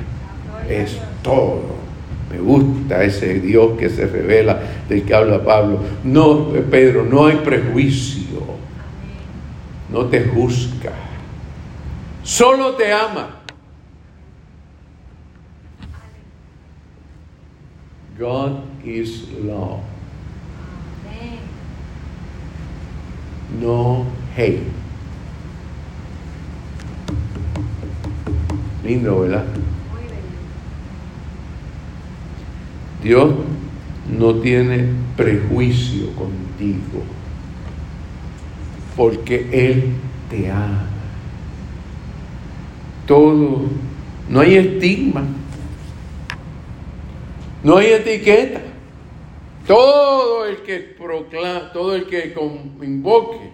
es 0.68 1.00
todo. 1.22 1.89
Me 2.30 2.38
gusta 2.38 3.02
ese 3.02 3.40
Dios 3.40 3.78
que 3.78 3.88
se 3.88 4.06
revela 4.06 4.60
del 4.88 5.02
que 5.02 5.14
habla 5.14 5.42
Pablo. 5.42 5.80
No, 6.04 6.48
Pedro, 6.70 7.04
no 7.04 7.26
hay 7.26 7.36
prejuicio 7.36 8.30
no 9.90 10.06
te 10.06 10.24
juzga, 10.24 10.92
solo 12.22 12.74
te 12.76 12.92
ama. 12.92 13.36
God 18.18 18.60
is 18.84 19.28
love. 19.42 19.80
No 23.58 24.06
hate. 24.36 24.62
Lindo, 28.84 29.20
¿verdad? 29.20 29.44
Dios 33.02 33.32
no 34.08 34.34
tiene 34.36 34.84
prejuicio 35.16 36.12
contigo 36.14 37.02
porque 38.96 39.48
Él 39.52 39.94
te 40.28 40.50
ama. 40.50 40.86
Todo, 43.06 43.62
no 44.28 44.40
hay 44.40 44.56
estigma, 44.56 45.24
no 47.62 47.78
hay 47.78 47.86
etiqueta. 47.92 48.60
Todo 49.66 50.46
el 50.46 50.58
que 50.58 50.78
proclama, 50.80 51.72
todo 51.72 51.94
el 51.94 52.06
que 52.06 52.34
invoque, 52.82 53.52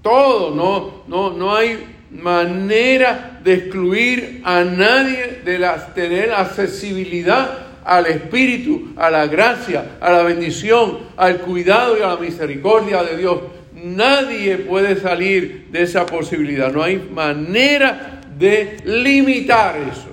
todo, 0.00 0.54
no, 0.54 1.02
no, 1.08 1.36
no 1.36 1.54
hay 1.54 1.96
manera 2.10 3.40
de 3.42 3.54
excluir 3.54 4.40
a 4.44 4.62
nadie 4.62 5.42
de 5.44 5.68
tener 5.94 6.32
accesibilidad 6.32 7.65
al 7.86 8.06
Espíritu, 8.06 8.92
a 8.96 9.10
la 9.10 9.26
gracia, 9.28 9.96
a 10.00 10.10
la 10.10 10.22
bendición, 10.24 10.98
al 11.16 11.38
cuidado 11.38 11.96
y 11.96 12.02
a 12.02 12.08
la 12.08 12.16
misericordia 12.16 13.04
de 13.04 13.16
Dios. 13.16 13.38
Nadie 13.74 14.58
puede 14.58 14.96
salir 14.96 15.68
de 15.70 15.82
esa 15.82 16.04
posibilidad. 16.04 16.72
No 16.72 16.82
hay 16.82 16.98
manera 16.98 18.20
de 18.36 18.78
limitar 18.84 19.76
eso. 19.76 20.08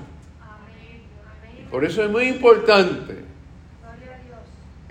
Por 1.72 1.84
eso 1.84 2.04
es 2.04 2.12
muy 2.12 2.26
importante 2.26 3.16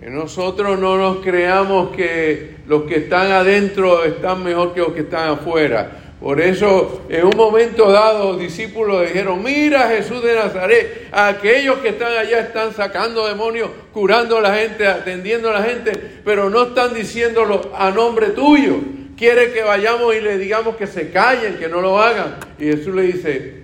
Que 0.01 0.11
nosotros 0.11 0.81
no 0.81 0.97
nos 0.99 1.19
creamos 1.19 1.95
que 1.95 2.57
los 2.67 2.83
que 2.83 2.97
están 2.97 3.31
adentro 3.31 4.03
están 4.03 4.43
mejor 4.43 4.75
que 4.75 4.81
los 4.81 4.93
que 4.93 5.03
están 5.03 5.31
afuera. 5.31 6.02
Por 6.23 6.41
eso, 6.41 7.03
en 7.09 7.27
un 7.27 7.37
momento 7.37 7.91
dado, 7.91 8.33
los 8.33 8.41
discípulos 8.41 9.09
dijeron, 9.09 9.43
mira 9.43 9.89
Jesús 9.89 10.23
de 10.23 10.37
Nazaret, 10.37 11.09
aquellos 11.11 11.79
que 11.79 11.89
están 11.89 12.17
allá 12.17 12.39
están 12.39 12.73
sacando 12.73 13.27
demonios, 13.27 13.71
curando 13.93 14.37
a 14.37 14.41
la 14.41 14.55
gente, 14.55 14.87
atendiendo 14.87 15.51
a 15.51 15.55
la 15.55 15.65
gente, 15.65 15.91
pero 16.25 16.49
no 16.49 16.69
están 16.69 16.95
diciéndolo 16.95 17.73
a 17.77 17.91
nombre 17.91 18.29
tuyo. 18.29 18.77
Quiere 19.17 19.53
que 19.53 19.63
vayamos 19.63 20.15
y 20.15 20.21
le 20.21 20.39
digamos 20.39 20.77
que 20.77 20.87
se 20.87 21.11
callen, 21.11 21.57
que 21.57 21.69
no 21.69 21.81
lo 21.81 22.01
hagan. 22.01 22.37
Y 22.57 22.67
Jesús 22.67 22.95
le 22.95 23.03
dice, 23.03 23.63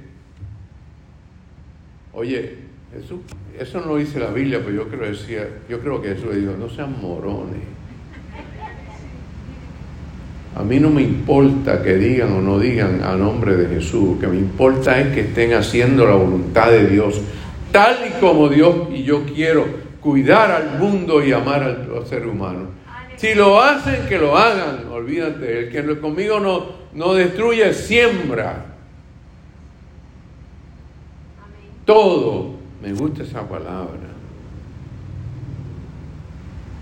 oye, 2.13 2.57
Jesús, 2.93 3.21
eso 3.57 3.81
no 3.81 3.87
lo 3.87 3.97
dice 3.99 4.19
la 4.19 4.31
Biblia, 4.31 4.61
pero 4.65 4.75
yo 4.75 4.89
creo, 4.89 5.09
decía, 5.09 5.49
yo 5.69 5.79
creo 5.79 6.03
que 6.03 6.09
Jesús 6.09 6.35
le 6.35 6.41
dijo, 6.41 6.55
no 6.59 6.69
sean 6.69 7.01
morones. 7.01 7.78
A 10.59 10.65
mí 10.65 10.81
no 10.81 10.91
me 10.91 11.03
importa 11.03 11.81
que 11.85 11.95
digan 11.95 12.33
o 12.33 12.41
no 12.41 12.59
digan 12.59 13.01
a 13.05 13.15
nombre 13.15 13.57
de 13.57 13.77
Jesús, 13.77 14.17
lo 14.17 14.19
que 14.19 14.27
me 14.27 14.39
importa 14.39 14.99
es 14.99 15.15
que 15.15 15.21
estén 15.21 15.55
haciendo 15.55 16.05
la 16.05 16.17
voluntad 16.17 16.73
de 16.73 16.89
Dios, 16.89 17.21
tal 17.71 17.97
y 18.09 18.21
como 18.21 18.49
Dios 18.49 18.89
y 18.93 19.05
yo 19.05 19.25
quiero 19.25 19.67
cuidar 20.01 20.51
al 20.51 20.81
mundo 20.81 21.25
y 21.25 21.33
amar 21.33 21.63
al, 21.63 22.07
ser 22.07 22.27
humano. 22.27 22.71
Si 23.17 23.35
lo 23.35 23.63
hacen, 23.63 24.09
que 24.09 24.19
lo 24.19 24.37
hagan, 24.37 24.89
olvídate, 24.91 25.61
el 25.61 25.71
que 25.71 26.01
conmigo 26.01 26.41
no, 26.41 26.67
no 26.93 27.15
destruye, 27.15 27.73
siembra. 27.73 28.67
Todo, 31.85 32.57
me 32.83 32.93
gusta 32.95 33.23
esa 33.23 33.49
palabra. 33.49 34.09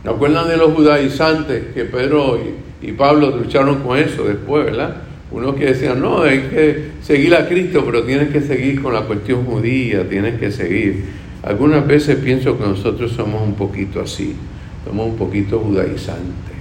¿Se 0.02 0.08
acuerdan 0.08 0.48
de 0.48 0.56
los 0.56 0.72
judaizantes 0.72 1.74
que 1.74 1.84
Pedro 1.84 2.38
y 2.86 2.92
Pablo 2.92 3.36
lucharon 3.36 3.82
con 3.82 3.98
eso 3.98 4.24
después, 4.24 4.64
¿verdad? 4.64 4.96
Unos 5.32 5.56
que 5.56 5.66
decían, 5.66 6.00
no, 6.00 6.22
hay 6.22 6.38
que 6.42 6.84
seguir 7.02 7.34
a 7.34 7.48
Cristo, 7.48 7.82
pero 7.84 8.04
tienes 8.04 8.28
que 8.28 8.40
seguir 8.40 8.80
con 8.80 8.94
la 8.94 9.02
cuestión 9.02 9.44
judía, 9.44 10.08
tienes 10.08 10.38
que 10.38 10.52
seguir. 10.52 11.04
Algunas 11.42 11.84
veces 11.84 12.16
pienso 12.16 12.56
que 12.56 12.64
nosotros 12.64 13.10
somos 13.10 13.42
un 13.42 13.54
poquito 13.54 14.00
así, 14.00 14.36
somos 14.84 15.08
un 15.08 15.16
poquito 15.16 15.58
judaizantes. 15.58 16.54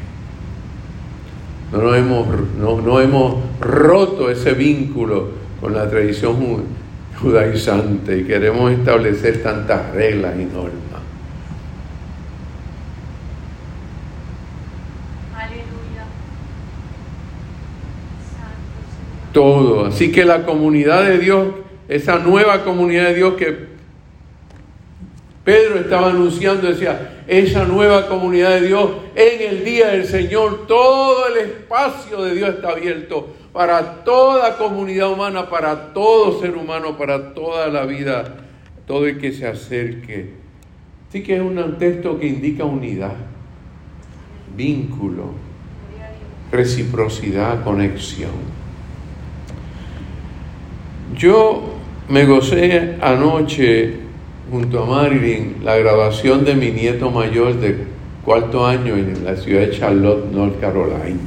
No, 1.72 1.82
nos 1.82 1.96
hemos, 1.96 2.27
no, 2.60 2.82
no 2.82 3.00
hemos 3.00 3.36
roto 3.60 4.32
ese 4.32 4.53
vínculo 4.53 5.29
con 5.62 5.74
la 5.74 5.88
tradición 5.88 6.36
judaizante 7.22 8.17
y 8.17 8.24
queremos 8.24 8.72
establecer 8.72 9.44
tantas 9.44 9.94
reglas 9.94 10.34
y 10.39 10.46
normas. 10.46 10.85
Todo. 19.36 19.88
Así 19.88 20.13
que 20.13 20.24
la 20.24 20.46
comunidad 20.46 21.04
de 21.04 21.20
Dios, 21.20 21.50
esa 21.89 22.20
nueva 22.20 22.63
comunidad 22.63 23.10
de 23.10 23.15
Dios 23.15 23.34
que 23.34 23.75
Pedro 25.44 25.77
estaba 25.77 26.08
anunciando, 26.08 26.70
decía, 26.70 27.24
esa 27.27 27.65
nueva 27.65 28.08
comunidad 28.08 28.62
de 28.62 28.68
Dios, 28.68 28.92
en 29.13 29.56
el 29.56 29.65
día 29.65 29.89
del 29.89 30.06
Señor, 30.06 30.65
todo 30.68 31.27
el 31.27 31.50
espacio 31.50 32.24
de 32.24 32.34
Dios 32.34 32.56
está 32.56 32.70
abierto 32.70 33.36
para 33.51 34.06
toda 34.06 34.58
comunidad 34.58 35.12
humana, 35.12 35.50
para 35.50 35.94
todo 35.94 36.39
ser 36.39 36.56
humano, 36.56 36.98
para 36.98 37.34
toda 37.34 37.68
la 37.68 37.86
vida, 37.86 38.38
todo 38.88 39.06
el 39.06 39.20
que 39.20 39.34
se 39.34 39.46
acerque. 39.46 40.30
Así 41.10 41.24
que 41.24 41.36
es 41.36 41.42
un 41.42 41.77
texto 41.77 42.18
que 42.18 42.27
indica 42.27 42.63
unidad, 42.63 43.15
vínculo, 44.56 45.34
reciprocidad, 46.51 47.65
conexión. 47.65 48.54
Yo 51.18 51.75
me 52.10 52.25
gocé 52.25 52.98
anoche 53.01 53.94
junto 54.51 54.84
a 54.84 54.86
Marilyn 54.86 55.58
la 55.64 55.78
grabación 55.78 56.44
de 56.44 56.56
mi 56.56 56.72
nieto 56.72 57.10
mayor 57.10 57.56
de 57.60 57.78
cuarto 58.24 58.66
año 58.66 58.96
en 58.96 59.24
la 59.24 59.36
ciudad 59.36 59.62
de 59.62 59.72
Charlotte, 59.72 60.32
North 60.32 60.60
Carolina. 60.60 61.20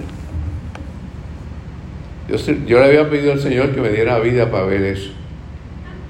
Yo, 2.29 2.37
yo 2.67 2.79
le 2.81 2.85
había 2.85 3.09
pedido 3.09 3.33
al 3.33 3.41
Señor 3.41 3.75
que 3.75 3.81
me 3.81 3.89
diera 3.89 4.19
vida 4.19 4.51
para 4.51 4.67
ver 4.67 4.83
eso 4.83 5.11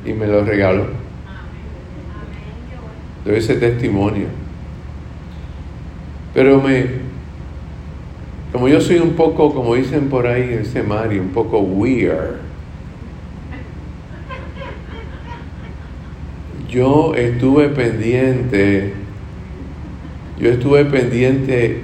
y 0.04 0.12
me 0.12 0.26
lo 0.26 0.44
regaló. 0.44 0.86
Doy 3.24 3.36
ese 3.36 3.54
testimonio. 3.56 4.26
Pero 6.34 6.60
me, 6.60 6.86
como 8.52 8.68
yo 8.68 8.80
soy 8.80 8.98
un 8.98 9.12
poco, 9.12 9.54
como 9.54 9.74
dicen 9.76 10.08
por 10.08 10.26
ahí, 10.26 10.58
ese 10.60 10.82
Mario, 10.82 11.22
un 11.22 11.28
poco 11.28 11.60
weird 11.60 12.47
yo 16.68 17.14
estuve 17.14 17.68
pendiente, 17.70 18.92
yo 20.38 20.50
estuve 20.50 20.84
pendiente, 20.84 21.80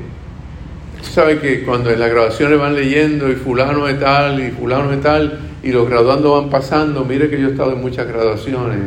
sabe 1.02 1.38
que 1.38 1.62
cuando 1.62 1.90
en 1.90 2.00
las 2.00 2.10
grabaciones 2.10 2.58
van 2.58 2.74
leyendo 2.74 3.30
y 3.30 3.34
fulano 3.34 3.86
de 3.86 3.94
tal 3.94 4.40
y 4.40 4.50
fulano 4.50 4.90
de 4.90 4.98
tal 4.98 5.38
y 5.62 5.72
los 5.72 5.88
graduandos 5.88 6.42
van 6.42 6.50
pasando, 6.50 7.04
mire 7.04 7.30
que 7.30 7.40
yo 7.40 7.48
he 7.48 7.50
estado 7.52 7.72
en 7.72 7.80
muchas 7.80 8.06
graduaciones 8.06 8.78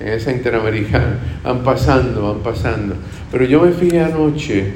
en 0.00 0.08
esa 0.08 0.32
interamericana, 0.32 1.18
van 1.44 1.62
pasando, 1.62 2.34
van 2.34 2.42
pasando. 2.42 2.96
Pero 3.30 3.44
yo 3.44 3.62
me 3.62 3.72
fijé 3.72 4.00
anoche, 4.00 4.72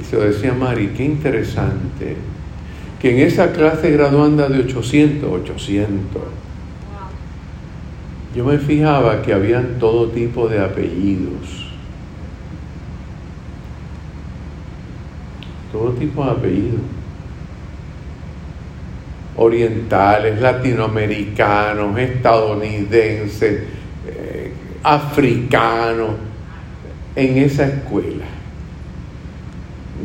y 0.00 0.04
se 0.04 0.16
lo 0.16 0.22
decía 0.22 0.54
Mari, 0.54 0.92
qué 0.96 1.04
interesante, 1.04 2.16
que 3.00 3.10
en 3.10 3.26
esa 3.26 3.52
clase 3.52 3.90
graduanda 3.90 4.48
de 4.48 4.60
800, 4.60 5.30
800, 5.42 6.22
yo 8.38 8.44
me 8.44 8.56
fijaba 8.56 9.20
que 9.20 9.34
habían 9.34 9.80
todo 9.80 10.10
tipo 10.10 10.46
de 10.46 10.60
apellidos. 10.60 11.72
Todo 15.72 15.90
tipo 15.94 16.24
de 16.24 16.30
apellidos. 16.30 16.80
Orientales, 19.34 20.40
latinoamericanos, 20.40 21.98
estadounidenses, 21.98 23.62
eh, 24.06 24.52
africanos, 24.84 26.10
en 27.16 27.38
esa 27.38 27.66
escuela. 27.66 28.24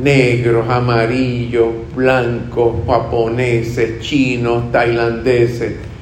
Negros, 0.01 0.67
amarillos, 0.67 1.67
blancos, 1.95 2.77
japoneses, 2.87 3.99
chinos, 4.01 4.71
tailandeses 4.71 5.92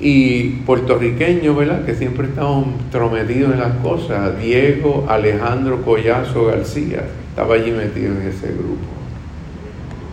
y 0.00 0.48
puertorriqueños, 0.66 1.56
¿verdad? 1.56 1.84
Que 1.84 1.94
siempre 1.94 2.26
estamos 2.26 2.66
trometidos 2.90 3.54
en 3.54 3.60
las 3.60 3.76
cosas. 3.76 4.38
Diego 4.38 5.06
Alejandro 5.08 5.82
Collazo 5.82 6.46
García 6.46 7.04
estaba 7.30 7.54
allí 7.54 7.70
metido 7.70 8.12
en 8.12 8.28
ese 8.28 8.48
grupo. 8.48 8.84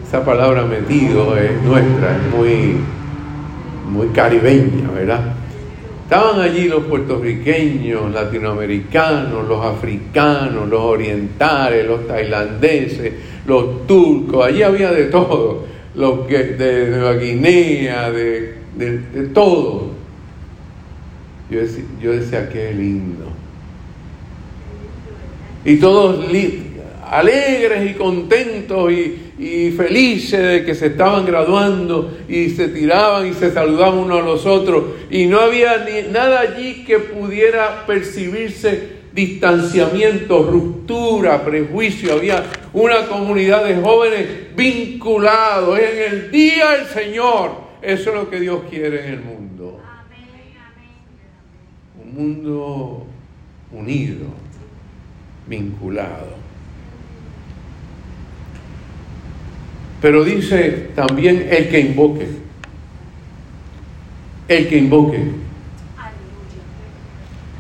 Esa 0.08 0.24
palabra 0.24 0.64
metido 0.64 1.36
es 1.38 1.62
nuestra, 1.64 2.16
es 2.16 2.38
muy, 2.38 2.76
muy 3.92 4.08
caribeña, 4.14 4.90
¿verdad? 4.94 5.34
Estaban 6.04 6.42
allí 6.42 6.68
los 6.68 6.84
puertorriqueños, 6.84 8.12
latinoamericanos, 8.12 9.48
los 9.48 9.66
africanos, 9.66 10.70
los 10.70 10.82
orientales, 10.82 11.88
los 11.88 12.08
tailandeses, 12.08 13.14
los 13.48 13.88
turcos, 13.88 14.46
allí 14.46 14.62
había 14.62 14.92
de 14.92 15.06
todo, 15.06 15.66
los 15.96 16.28
que 16.28 16.44
de 16.44 16.90
Nueva 16.90 17.14
Guinea, 17.14 18.12
de 18.12 18.63
de, 18.76 19.28
todo. 19.34 19.92
Yo 21.50 21.60
decía, 21.60 21.84
yo 22.02 22.12
decía, 22.12 22.50
qué 22.50 22.74
lindo. 22.74 23.26
Y 25.66 25.78
todos 25.78 26.26
alegres 27.10 27.92
y 27.92 27.94
contentos 27.94 28.92
y, 28.92 29.34
y, 29.38 29.72
felices 29.72 30.42
de 30.42 30.66
que 30.66 30.74
se 30.74 30.88
estaban 30.88 31.26
graduando 31.26 32.18
y 32.28 32.50
se 32.50 32.70
tiraban 32.70 33.28
y 33.28 33.34
se 33.34 33.52
saludaban 33.52 34.00
unos 34.00 34.22
a 34.22 34.26
los 34.26 34.46
otros. 34.46 34.84
Y 35.10 35.26
no 35.26 35.40
había 35.40 35.86
ni, 35.86 36.12
nada 36.12 36.42
allí 36.42 36.84
que 36.86 37.00
pudiera 37.00 37.86
percibirse 37.86 39.04
distanciamiento, 39.14 40.44
ruptura, 40.44 41.46
prejuicio. 41.46 42.14
Había 42.14 42.44
una 42.74 43.06
comunidad 43.06 43.64
de 43.66 43.76
jóvenes 43.76 44.28
vinculados 44.56 45.80
en 45.80 46.14
el 46.14 46.32
día 46.32 46.72
del 46.72 46.88
Señor 46.88 47.63
eso 47.84 48.10
es 48.10 48.16
lo 48.16 48.30
que 48.30 48.40
Dios 48.40 48.64
quiere 48.70 49.08
en 49.08 49.14
el 49.14 49.22
mundo. 49.22 49.82
Un 52.04 52.16
mundo 52.16 53.06
unido, 53.72 54.28
vinculado. 55.48 56.44
Pero 60.02 60.24
dice 60.24 60.90
también 60.96 61.48
el 61.50 61.70
que 61.70 61.80
invoque. 61.80 62.28
El 64.48 64.68
que 64.68 64.78
invoque. 64.78 65.24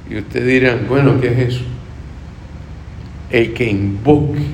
Y 0.09 0.17
ustedes 0.17 0.47
dirán, 0.47 0.85
bueno, 0.87 1.19
¿qué 1.21 1.27
es 1.27 1.55
eso? 1.55 1.73
el 3.33 3.51
que 3.55 3.67
invoque 3.67 4.45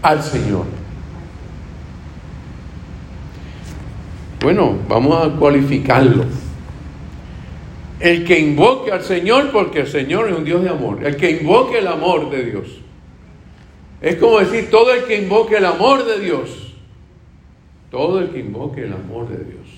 al 0.00 0.22
Señor. 0.22 0.64
Bueno, 4.42 4.76
vamos 4.88 5.24
a 5.24 5.30
cualificarlo. 5.38 6.24
El 8.00 8.24
que 8.24 8.40
invoque 8.40 8.90
al 8.90 9.02
Señor, 9.02 9.52
porque 9.52 9.80
el 9.80 9.86
Señor 9.86 10.28
es 10.28 10.36
un 10.36 10.44
Dios 10.44 10.64
de 10.64 10.70
amor. 10.70 11.06
El 11.06 11.16
que 11.16 11.30
invoque 11.30 11.78
el 11.78 11.86
amor 11.86 12.28
de 12.30 12.44
Dios. 12.44 12.66
Es 14.00 14.16
como 14.16 14.40
decir, 14.40 14.68
todo 14.68 14.92
el 14.92 15.04
que 15.04 15.22
invoque 15.22 15.58
el 15.58 15.64
amor 15.64 16.04
de 16.04 16.18
Dios. 16.18 16.74
Todo 17.92 18.18
el 18.18 18.30
que 18.30 18.40
invoque 18.40 18.82
el 18.82 18.92
amor 18.92 19.28
de 19.28 19.44
Dios. 19.44 19.68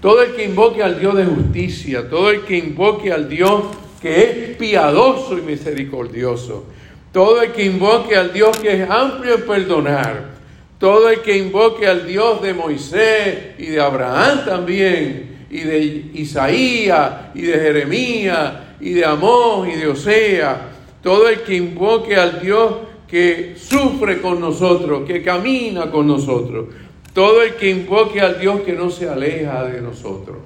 Todo 0.00 0.22
el 0.22 0.34
que 0.34 0.44
invoque 0.44 0.82
al 0.82 0.98
Dios 0.98 1.14
de 1.14 1.24
justicia, 1.24 2.10
todo 2.10 2.30
el 2.30 2.40
que 2.40 2.58
invoque 2.58 3.12
al 3.12 3.28
Dios 3.28 3.62
que 4.02 4.22
es 4.22 4.56
piadoso 4.56 5.38
y 5.38 5.42
misericordioso, 5.42 6.66
todo 7.12 7.40
el 7.40 7.52
que 7.52 7.64
invoque 7.64 8.16
al 8.16 8.32
Dios 8.32 8.58
que 8.58 8.82
es 8.82 8.90
amplio 8.90 9.36
en 9.36 9.46
perdonar, 9.46 10.35
todo 10.78 11.08
el 11.08 11.20
que 11.20 11.38
invoque 11.38 11.86
al 11.86 12.06
Dios 12.06 12.42
de 12.42 12.52
Moisés 12.52 13.54
y 13.58 13.66
de 13.66 13.80
Abraham 13.80 14.44
también, 14.44 15.46
y 15.50 15.60
de 15.60 15.78
Isaías 16.14 17.12
y 17.34 17.42
de 17.42 17.54
Jeremías 17.54 18.52
y 18.80 18.92
de 18.92 19.04
Amós 19.04 19.68
y 19.68 19.72
de 19.72 19.88
Osea, 19.88 20.70
todo 21.02 21.28
el 21.28 21.42
que 21.42 21.54
invoque 21.54 22.16
al 22.16 22.40
Dios 22.40 22.74
que 23.06 23.54
sufre 23.56 24.20
con 24.20 24.40
nosotros, 24.40 25.06
que 25.06 25.22
camina 25.22 25.90
con 25.90 26.06
nosotros, 26.06 26.66
todo 27.12 27.42
el 27.42 27.54
que 27.54 27.70
invoque 27.70 28.20
al 28.20 28.38
Dios 28.38 28.60
que 28.60 28.72
no 28.72 28.90
se 28.90 29.08
aleja 29.08 29.64
de 29.64 29.80
nosotros. 29.80 30.38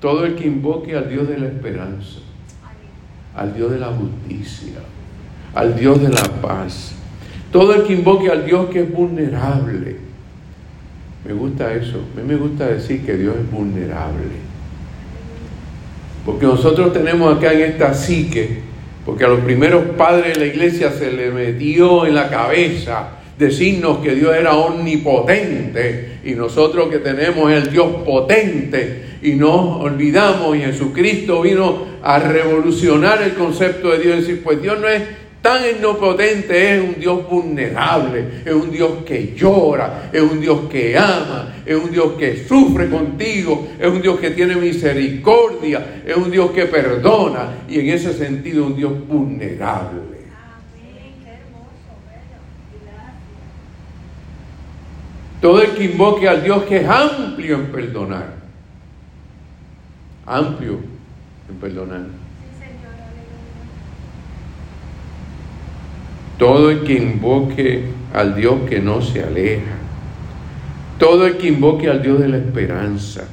Todo 0.00 0.24
el 0.24 0.34
que 0.34 0.46
invoque 0.46 0.96
al 0.96 1.10
Dios 1.10 1.28
de 1.28 1.38
la 1.38 1.46
esperanza, 1.46 2.20
al 3.36 3.54
Dios 3.54 3.70
de 3.70 3.78
la 3.78 3.88
justicia, 3.88 4.80
al 5.54 5.78
Dios 5.78 6.00
de 6.02 6.08
la 6.08 6.22
paz. 6.40 6.94
Todo 7.52 7.74
el 7.74 7.82
que 7.84 7.94
invoque 7.94 8.30
al 8.30 8.46
Dios 8.46 8.68
que 8.70 8.80
es 8.80 8.92
vulnerable. 8.92 9.96
Me 11.26 11.32
gusta 11.32 11.74
eso. 11.74 11.98
A 12.16 12.20
mí 12.20 12.26
me 12.26 12.36
gusta 12.36 12.66
decir 12.68 13.04
que 13.04 13.16
Dios 13.16 13.36
es 13.36 13.50
vulnerable. 13.50 14.50
Porque 16.24 16.46
nosotros 16.46 16.92
tenemos 16.92 17.36
acá 17.36 17.52
en 17.52 17.62
esta 17.62 17.94
psique, 17.94 18.60
porque 19.04 19.24
a 19.24 19.28
los 19.28 19.40
primeros 19.40 19.84
padres 19.96 20.34
de 20.34 20.40
la 20.40 20.46
iglesia 20.46 20.92
se 20.92 21.12
le 21.12 21.30
metió 21.30 22.06
en 22.06 22.14
la 22.14 22.28
cabeza 22.28 23.16
decirnos 23.40 23.98
que 23.98 24.14
Dios 24.14 24.36
era 24.36 24.54
omnipotente 24.54 26.18
y 26.24 26.32
nosotros 26.32 26.90
que 26.90 26.98
tenemos 26.98 27.50
el 27.50 27.70
Dios 27.70 27.88
potente 28.04 29.04
y 29.22 29.32
nos 29.32 29.80
olvidamos 29.80 30.56
y 30.56 30.60
Jesucristo 30.60 31.40
vino 31.40 31.86
a 32.02 32.18
revolucionar 32.18 33.22
el 33.22 33.32
concepto 33.32 33.90
de 33.90 33.98
Dios 33.98 34.16
y 34.16 34.20
decir, 34.20 34.42
pues 34.44 34.60
Dios 34.60 34.78
no 34.78 34.88
es 34.88 35.02
tan 35.42 35.62
omnipotente, 35.62 36.76
es 36.76 36.82
un 36.82 37.00
Dios 37.00 37.28
vulnerable, 37.28 38.42
es 38.44 38.52
un 38.52 38.70
Dios 38.70 39.04
que 39.06 39.34
llora, 39.34 40.10
es 40.12 40.20
un 40.20 40.40
Dios 40.40 40.60
que 40.70 40.96
ama, 40.98 41.54
es 41.64 41.76
un 41.76 41.90
Dios 41.90 42.12
que 42.18 42.44
sufre 42.46 42.88
contigo, 42.88 43.68
es 43.78 43.88
un 43.88 44.02
Dios 44.02 44.20
que 44.20 44.30
tiene 44.30 44.56
misericordia, 44.56 46.02
es 46.06 46.16
un 46.16 46.30
Dios 46.30 46.50
que 46.50 46.66
perdona 46.66 47.64
y 47.68 47.80
en 47.80 47.88
ese 47.88 48.12
sentido 48.12 48.66
un 48.66 48.76
Dios 48.76 48.92
vulnerable. 49.06 50.20
Todo 55.40 55.62
el 55.62 55.70
que 55.70 55.84
invoque 55.84 56.28
al 56.28 56.42
Dios 56.42 56.64
que 56.64 56.78
es 56.78 56.88
amplio 56.88 57.54
en 57.54 57.66
perdonar. 57.72 58.34
Amplio 60.26 60.78
en 61.48 61.56
perdonar. 61.56 62.19
Todo 66.40 66.70
el 66.70 66.84
que 66.84 66.94
invoque 66.94 67.84
al 68.14 68.34
Dios 68.34 68.62
que 68.66 68.80
no 68.80 69.02
se 69.02 69.22
aleja. 69.22 69.76
Todo 70.98 71.26
el 71.26 71.36
que 71.36 71.48
invoque 71.48 71.86
al 71.90 72.02
Dios 72.02 72.18
de 72.18 72.28
la 72.28 72.38
esperanza. 72.38 73.28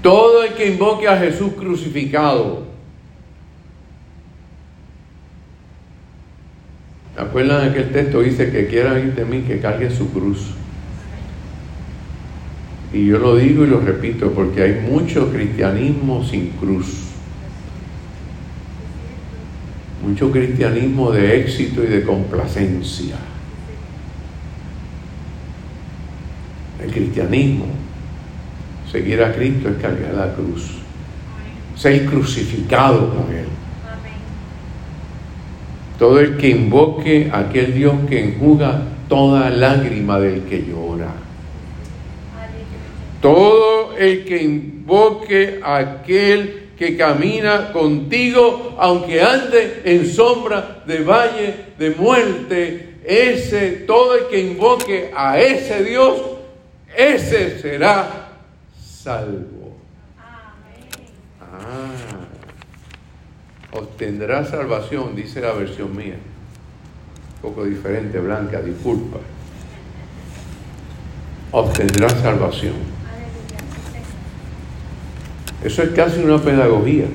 Todo 0.00 0.44
el 0.44 0.52
que 0.52 0.68
invoque 0.68 1.08
a 1.08 1.18
Jesús 1.18 1.54
crucificado. 1.54 2.62
¿Acuerdan 7.16 7.70
aquel 7.70 7.90
texto? 7.90 8.20
Dice 8.20 8.52
que 8.52 8.68
quiera 8.68 8.96
ir 9.00 9.16
de 9.16 9.24
mí, 9.24 9.40
que 9.40 9.58
cargue 9.58 9.90
su 9.90 10.12
cruz. 10.12 10.52
Y 12.92 13.06
yo 13.06 13.18
lo 13.18 13.34
digo 13.34 13.64
y 13.64 13.66
lo 13.66 13.80
repito 13.80 14.30
porque 14.30 14.62
hay 14.62 14.74
mucho 14.88 15.32
cristianismo 15.32 16.22
sin 16.22 16.50
cruz. 16.50 17.03
Mucho 20.04 20.30
cristianismo 20.30 21.10
de 21.12 21.40
éxito 21.40 21.82
y 21.82 21.86
de 21.86 22.02
complacencia. 22.02 23.16
El 26.82 26.90
cristianismo, 26.90 27.66
seguir 28.92 29.22
a 29.22 29.32
Cristo 29.32 29.70
es 29.70 29.76
cargar 29.76 30.12
la 30.12 30.34
cruz. 30.34 30.76
Ser 31.74 32.04
crucificado 32.04 33.14
con 33.14 33.34
Él. 33.34 33.46
Todo 35.98 36.20
el 36.20 36.36
que 36.36 36.50
invoque 36.50 37.30
a 37.32 37.38
aquel 37.38 37.72
Dios 37.72 37.94
que 38.06 38.22
enjuga 38.22 38.82
toda 39.08 39.48
lágrima 39.48 40.20
del 40.20 40.42
que 40.42 40.66
llora. 40.66 41.12
Todo 43.22 43.96
el 43.96 44.24
que 44.26 44.42
invoque 44.42 45.60
a 45.64 45.76
aquel 45.78 46.63
que 46.76 46.96
camina 46.96 47.72
contigo, 47.72 48.76
aunque 48.78 49.22
ande 49.22 49.82
en 49.84 50.06
sombra 50.06 50.82
de 50.86 50.98
valle 51.00 51.54
de 51.78 51.90
muerte, 51.90 53.00
ese, 53.04 53.70
todo 53.86 54.16
el 54.16 54.26
que 54.26 54.40
invoque 54.40 55.12
a 55.14 55.38
ese 55.38 55.84
Dios, 55.84 56.20
ese 56.96 57.60
será 57.60 58.28
salvo. 58.76 59.76
Ah 61.40 62.14
obtendrá 63.74 64.44
salvación, 64.44 65.14
dice 65.16 65.40
la 65.40 65.52
versión 65.52 65.94
mía. 65.94 66.16
Un 67.36 67.50
poco 67.50 67.64
diferente, 67.64 68.18
Blanca, 68.18 68.62
disculpa. 68.62 69.18
Obtendrá 71.50 72.08
salvación. 72.08 72.93
Eso 75.64 75.82
es 75.82 75.90
casi 75.90 76.20
una 76.20 76.38
pedagogía. 76.38 77.06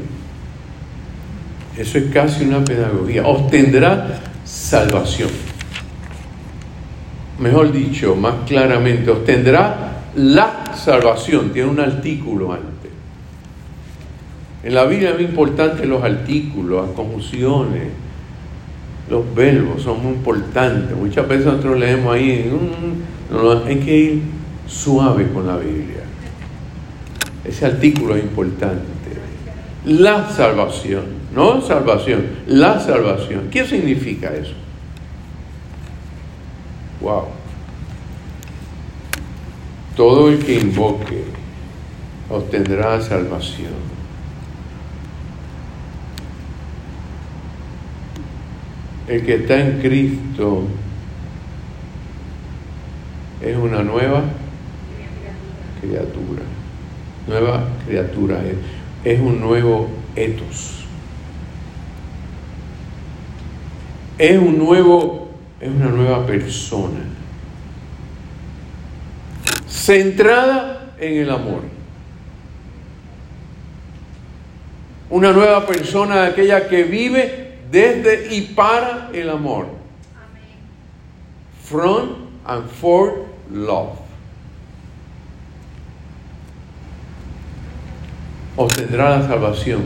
Eso 1.77 1.97
es 1.97 2.11
casi 2.11 2.45
una 2.45 2.63
pedagogía. 2.63 3.25
Obtendrá 3.25 4.19
salvación. 4.43 5.29
Mejor 7.39 7.71
dicho, 7.71 8.15
más 8.15 8.35
claramente, 8.45 9.09
obtendrá 9.11 10.01
la 10.15 10.75
salvación. 10.75 11.51
Tiene 11.53 11.69
un 11.69 11.79
artículo 11.79 12.51
antes. 12.51 12.91
En 14.63 14.73
la 14.73 14.85
Biblia 14.85 15.11
es 15.11 15.15
muy 15.15 15.25
importante 15.25 15.85
los 15.85 16.03
artículos, 16.03 16.87
las 16.87 16.95
conjunciones, 16.95 17.87
los 19.09 19.23
verbos 19.33 19.83
son 19.83 20.03
muy 20.03 20.13
importantes. 20.13 20.95
Muchas 20.97 21.27
veces 21.27 21.45
nosotros 21.45 21.79
leemos 21.79 22.13
ahí, 22.13 22.51
no, 23.31 23.65
hay 23.65 23.77
que 23.77 23.97
ir 23.97 24.21
suave 24.67 25.29
con 25.33 25.47
la 25.47 25.55
Biblia. 25.55 26.03
Ese 27.49 27.65
artículo 27.65 28.15
es 28.15 28.23
importante. 28.23 28.85
La 29.85 30.29
salvación, 30.29 31.05
no 31.33 31.61
salvación, 31.61 32.27
la 32.45 32.79
salvación. 32.79 33.49
¿Qué 33.49 33.65
significa 33.65 34.31
eso? 34.35 34.53
Wow. 37.01 37.25
Todo 39.95 40.29
el 40.29 40.37
que 40.39 40.59
invoque 40.59 41.23
obtendrá 42.29 43.01
salvación. 43.01 43.89
el 49.09 49.25
que 49.25 49.35
está 49.35 49.59
en 49.59 49.79
Cristo 49.81 50.67
es 53.41 53.57
una 53.57 53.81
nueva 53.81 54.21
criatura. 55.81 56.43
Nueva 57.29 57.63
criatura. 57.85 58.41
Es, 59.05 59.19
un 59.19 59.39
nuevo 59.39 59.87
etos. 60.15 60.83
Es 64.17 64.35
un 64.35 64.57
nuevo, 64.57 65.29
es 65.61 65.69
una 65.69 65.89
nueva 65.89 66.25
persona. 66.25 67.01
Centrada 69.67 70.95
en 70.99 71.17
el 71.17 71.29
amor. 71.29 71.61
Una 75.11 75.31
nueva 75.31 75.67
persona, 75.67 76.25
aquella 76.25 76.67
que 76.67 76.83
vive 76.83 77.59
desde 77.71 78.35
y 78.35 78.41
para 78.55 79.11
el 79.13 79.29
amor. 79.29 79.67
From 81.63 82.27
and 82.45 82.67
for 82.67 83.27
love. 83.51 84.08
Obtendrá 88.59 89.11
la 89.11 89.27
salvación. 89.27 89.81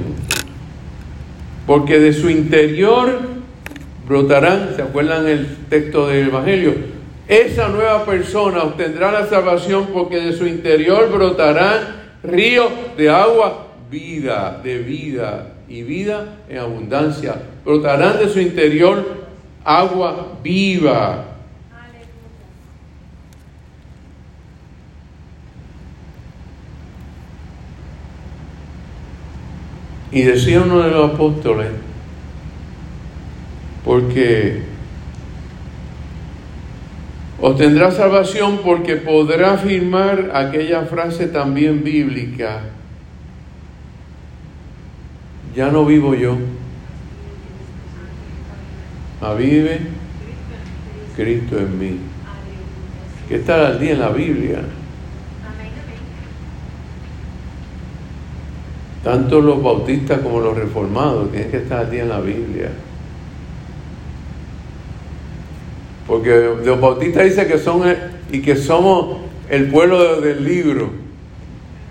Porque 1.67 1.99
de 1.99 2.11
su 2.11 2.27
interior 2.27 3.19
brotarán, 4.07 4.71
¿se 4.75 4.81
acuerdan 4.81 5.27
el 5.27 5.45
texto 5.69 6.07
del 6.07 6.29
Evangelio? 6.29 6.73
Esa 7.27 7.69
nueva 7.69 8.03
persona 8.03 8.63
obtendrá 8.63 9.11
la 9.11 9.27
salvación 9.27 9.89
porque 9.93 10.19
de 10.19 10.33
su 10.33 10.47
interior 10.47 11.11
brotarán 11.11 11.81
ríos 12.23 12.71
de 12.97 13.11
agua 13.11 13.67
vida, 13.91 14.59
de 14.63 14.79
vida 14.79 15.53
y 15.69 15.83
vida 15.83 16.39
en 16.49 16.57
abundancia. 16.57 17.35
Brotarán 17.63 18.17
de 18.17 18.27
su 18.27 18.39
interior 18.39 19.05
agua 19.63 20.39
viva. 20.43 21.25
Y 30.13 30.21
decía 30.21 30.61
uno 30.61 30.79
de 30.79 30.91
los 30.91 31.13
apóstoles, 31.13 31.69
porque 33.83 34.61
obtendrá 37.41 37.91
salvación 37.91 38.59
porque 38.63 38.95
podrá 38.95 39.53
afirmar 39.53 40.31
aquella 40.33 40.83
frase 40.85 41.27
también 41.27 41.83
bíblica, 41.83 42.61
ya 45.55 45.71
no 45.71 45.83
vivo 45.83 46.13
yo, 46.13 46.37
vive 49.31 49.79
Cristo 51.15 51.57
en 51.57 51.79
mí. 51.79 51.97
Que 53.29 53.35
está 53.35 53.67
al 53.67 53.79
día 53.79 53.93
en 53.93 53.99
la 53.99 54.09
Biblia. 54.09 54.61
Tanto 59.03 59.41
los 59.41 59.61
bautistas 59.61 60.19
como 60.19 60.39
los 60.39 60.55
reformados 60.57 61.29
tienen 61.31 61.51
que 61.51 61.57
estar 61.57 61.85
al 61.85 61.93
en 61.93 62.09
la 62.09 62.21
Biblia. 62.21 62.69
Porque 66.07 66.53
los 66.63 66.79
bautistas 66.79 67.25
dicen 67.25 67.47
que 67.47 67.57
son 67.57 67.83
y 68.31 68.41
que 68.41 68.55
somos 68.55 69.17
el 69.49 69.69
pueblo 69.69 70.21
del 70.21 70.43
libro. 70.43 70.89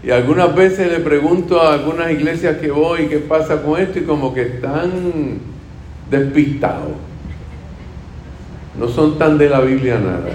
Y 0.02 0.10
algunas 0.10 0.54
veces 0.54 0.90
le 0.90 1.00
pregunto 1.00 1.60
a 1.60 1.74
algunas 1.74 2.10
iglesias 2.10 2.56
que 2.56 2.70
voy 2.70 3.06
qué 3.06 3.18
pasa 3.18 3.62
con 3.62 3.80
esto 3.80 4.00
y 4.00 4.02
como 4.02 4.34
que 4.34 4.42
están 4.42 5.38
despistados. 6.10 6.92
No 8.78 8.88
son 8.88 9.18
tan 9.18 9.38
de 9.38 9.48
la 9.48 9.60
Biblia 9.60 9.98
nada. 9.98 10.30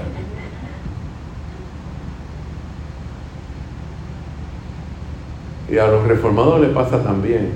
Y 5.69 5.77
a 5.77 5.87
los 5.87 6.07
reformados 6.07 6.61
le 6.61 6.67
pasa 6.67 7.03
también. 7.03 7.49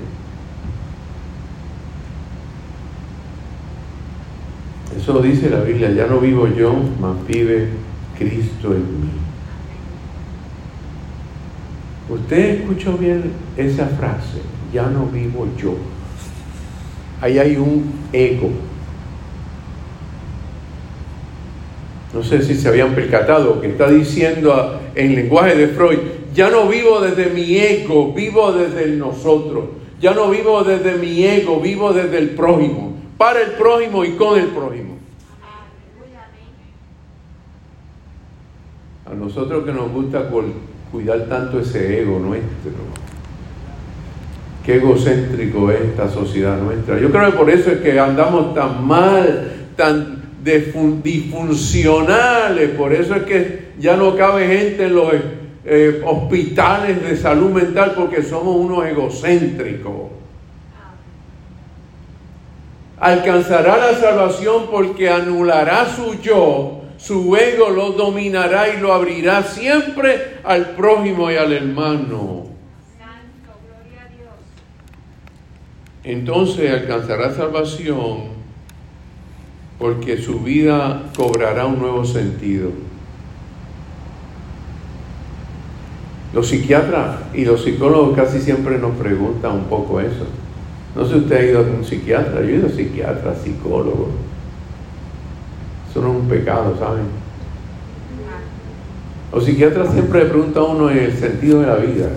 Eso 4.96 5.14
lo 5.14 5.22
dice 5.22 5.48
la 5.48 5.60
Biblia, 5.60 5.90
ya 5.90 6.06
no 6.06 6.18
vivo 6.18 6.46
yo, 6.46 6.74
mas 7.00 7.26
vive 7.26 7.68
Cristo 8.18 8.72
en 8.72 9.00
mí. 9.00 9.08
Usted 12.08 12.60
escuchó 12.60 12.98
bien 12.98 13.32
esa 13.56 13.86
frase, 13.86 14.42
ya 14.72 14.86
no 14.86 15.06
vivo 15.06 15.48
yo. 15.56 15.74
Ahí 17.22 17.38
hay 17.38 17.56
un 17.56 17.90
ego. 18.12 18.50
No 22.12 22.22
sé 22.22 22.42
si 22.42 22.54
se 22.54 22.68
habían 22.68 22.94
percatado 22.94 23.60
que 23.60 23.68
está 23.68 23.88
diciendo 23.88 24.80
en 24.94 25.14
lenguaje 25.14 25.54
de 25.56 25.68
Freud, 25.68 25.98
ya 26.34 26.50
no 26.50 26.68
vivo 26.68 27.00
desde 27.00 27.30
mi 27.30 27.56
ego, 27.56 28.12
vivo 28.12 28.52
desde 28.52 28.84
el 28.84 28.98
nosotros. 28.98 29.64
Ya 30.00 30.12
no 30.14 30.30
vivo 30.30 30.62
desde 30.64 30.96
mi 30.96 31.24
ego, 31.24 31.60
vivo 31.60 31.92
desde 31.92 32.18
el 32.18 32.30
prójimo, 32.30 32.96
para 33.16 33.40
el 33.40 33.52
prójimo 33.52 34.04
y 34.04 34.12
con 34.12 34.38
el 34.38 34.48
prójimo. 34.48 34.96
A 39.06 39.14
nosotros 39.14 39.64
que 39.64 39.72
nos 39.72 39.90
gusta 39.92 40.28
cuidar 40.90 41.28
tanto 41.28 41.60
ese 41.60 42.00
ego 42.00 42.18
nuestro. 42.18 42.72
Qué 44.64 44.76
egocéntrico 44.76 45.70
es 45.70 45.82
esta 45.82 46.08
sociedad 46.08 46.58
nuestra. 46.58 46.98
Yo 46.98 47.10
creo 47.10 47.30
que 47.30 47.36
por 47.36 47.50
eso 47.50 47.70
es 47.72 47.78
que 47.78 48.00
andamos 48.00 48.54
tan 48.54 48.86
mal, 48.86 49.52
tan 49.76 50.22
disfuncionales, 50.42 52.70
por 52.70 52.92
eso 52.92 53.14
es 53.14 53.22
que 53.22 53.70
ya 53.78 53.96
no 53.96 54.16
cabe 54.16 54.46
gente 54.46 54.86
en 54.86 54.94
los 54.94 55.12
eh, 55.64 56.02
hospitales 56.04 57.02
de 57.02 57.16
salud 57.16 57.50
mental 57.50 57.92
porque 57.96 58.22
somos 58.22 58.56
unos 58.56 58.84
egocéntricos. 58.86 60.10
Alcanzará 62.98 63.76
la 63.76 63.94
salvación 63.94 64.66
porque 64.70 65.08
anulará 65.08 65.86
su 65.86 66.20
yo, 66.20 66.82
su 66.98 67.36
ego 67.36 67.70
lo 67.70 67.92
dominará 67.92 68.68
y 68.68 68.80
lo 68.80 68.92
abrirá 68.92 69.42
siempre 69.42 70.38
al 70.44 70.70
prójimo 70.70 71.30
y 71.30 71.36
al 71.36 71.52
hermano. 71.52 72.46
Entonces 76.04 76.70
alcanzará 76.72 77.32
salvación 77.32 78.32
porque 79.78 80.16
su 80.16 80.40
vida 80.40 81.10
cobrará 81.16 81.66
un 81.66 81.78
nuevo 81.78 82.04
sentido. 82.04 82.70
Los 86.32 86.48
psiquiatras 86.48 87.16
y 87.34 87.44
los 87.44 87.62
psicólogos 87.62 88.16
casi 88.16 88.40
siempre 88.40 88.78
nos 88.78 88.96
preguntan 88.96 89.52
un 89.52 89.64
poco 89.64 90.00
eso. 90.00 90.26
No 90.96 91.04
sé 91.04 91.12
si 91.12 91.18
usted 91.20 91.36
ha 91.36 91.44
ido 91.44 91.58
a 91.58 91.62
un 91.62 91.84
psiquiatra, 91.84 92.40
yo 92.40 92.48
he 92.48 92.54
ido 92.56 92.66
a 92.66 92.70
psiquiatra, 92.70 93.34
psicólogo. 93.34 94.08
Eso 95.90 96.00
no 96.00 96.10
es 96.10 96.20
un 96.20 96.28
pecado, 96.28 96.76
¿saben? 96.78 97.04
Los 99.32 99.44
psiquiatras 99.44 99.92
siempre 99.92 100.24
le 100.24 100.30
preguntan 100.30 100.62
a 100.62 100.66
uno 100.66 100.90
el 100.90 101.12
sentido 101.12 101.60
de 101.60 101.66
la 101.66 101.76
vida. 101.76 102.08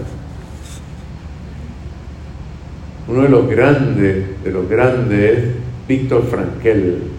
Uno 3.08 3.22
de 3.22 3.30
los 3.30 3.48
grandes, 3.48 4.44
de 4.44 4.52
los 4.52 4.68
grandes 4.70 5.38
es 5.38 5.44
Víctor 5.88 6.24
Frankel 6.24 7.15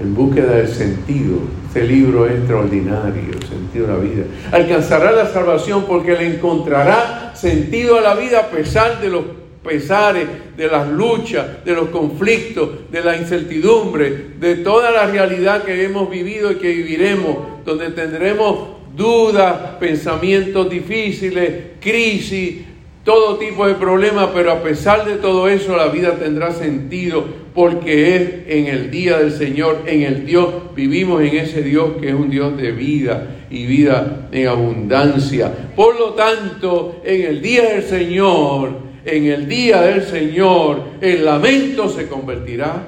en 0.00 0.14
búsqueda 0.14 0.56
del 0.56 0.68
sentido. 0.68 1.38
Este 1.66 1.84
libro 1.84 2.26
es 2.26 2.32
extraordinario, 2.32 3.32
sentido 3.48 3.86
de 3.86 3.92
la 3.92 3.98
vida. 3.98 4.24
Alcanzará 4.50 5.12
la 5.12 5.26
salvación 5.26 5.84
porque 5.86 6.16
le 6.16 6.34
encontrará 6.34 7.32
sentido 7.34 7.98
a 7.98 8.00
la 8.00 8.14
vida 8.14 8.40
a 8.40 8.46
pesar 8.48 9.00
de 9.00 9.08
los 9.08 9.24
pesares, 9.62 10.26
de 10.56 10.66
las 10.68 10.88
luchas, 10.88 11.64
de 11.64 11.74
los 11.74 11.90
conflictos, 11.90 12.90
de 12.90 13.02
la 13.02 13.16
incertidumbre, 13.16 14.30
de 14.38 14.56
toda 14.56 14.90
la 14.90 15.06
realidad 15.06 15.62
que 15.62 15.84
hemos 15.84 16.10
vivido 16.10 16.50
y 16.50 16.56
que 16.56 16.68
viviremos, 16.68 17.64
donde 17.64 17.90
tendremos 17.90 18.80
dudas, 18.96 19.76
pensamientos 19.78 20.68
difíciles, 20.68 21.52
crisis, 21.80 22.62
todo 23.10 23.38
tipo 23.38 23.66
de 23.66 23.74
problemas, 23.74 24.28
pero 24.32 24.52
a 24.52 24.62
pesar 24.62 25.04
de 25.04 25.16
todo 25.16 25.48
eso 25.48 25.76
la 25.76 25.88
vida 25.88 26.14
tendrá 26.14 26.52
sentido 26.52 27.24
porque 27.52 28.14
es 28.14 28.32
en 28.46 28.66
el 28.68 28.88
día 28.92 29.18
del 29.18 29.32
Señor, 29.32 29.82
en 29.86 30.02
el 30.02 30.24
Dios, 30.24 30.72
vivimos 30.76 31.20
en 31.20 31.34
ese 31.34 31.60
Dios 31.60 31.94
que 32.00 32.10
es 32.10 32.14
un 32.14 32.30
Dios 32.30 32.56
de 32.56 32.70
vida 32.70 33.46
y 33.50 33.66
vida 33.66 34.28
en 34.30 34.46
abundancia. 34.46 35.52
Por 35.74 35.98
lo 35.98 36.10
tanto, 36.10 37.00
en 37.04 37.22
el 37.22 37.42
día 37.42 37.74
del 37.74 37.82
Señor, 37.82 38.78
en 39.04 39.24
el 39.24 39.48
día 39.48 39.82
del 39.82 40.04
Señor, 40.04 40.80
el 41.00 41.24
lamento 41.24 41.88
se 41.88 42.06
convertirá 42.06 42.80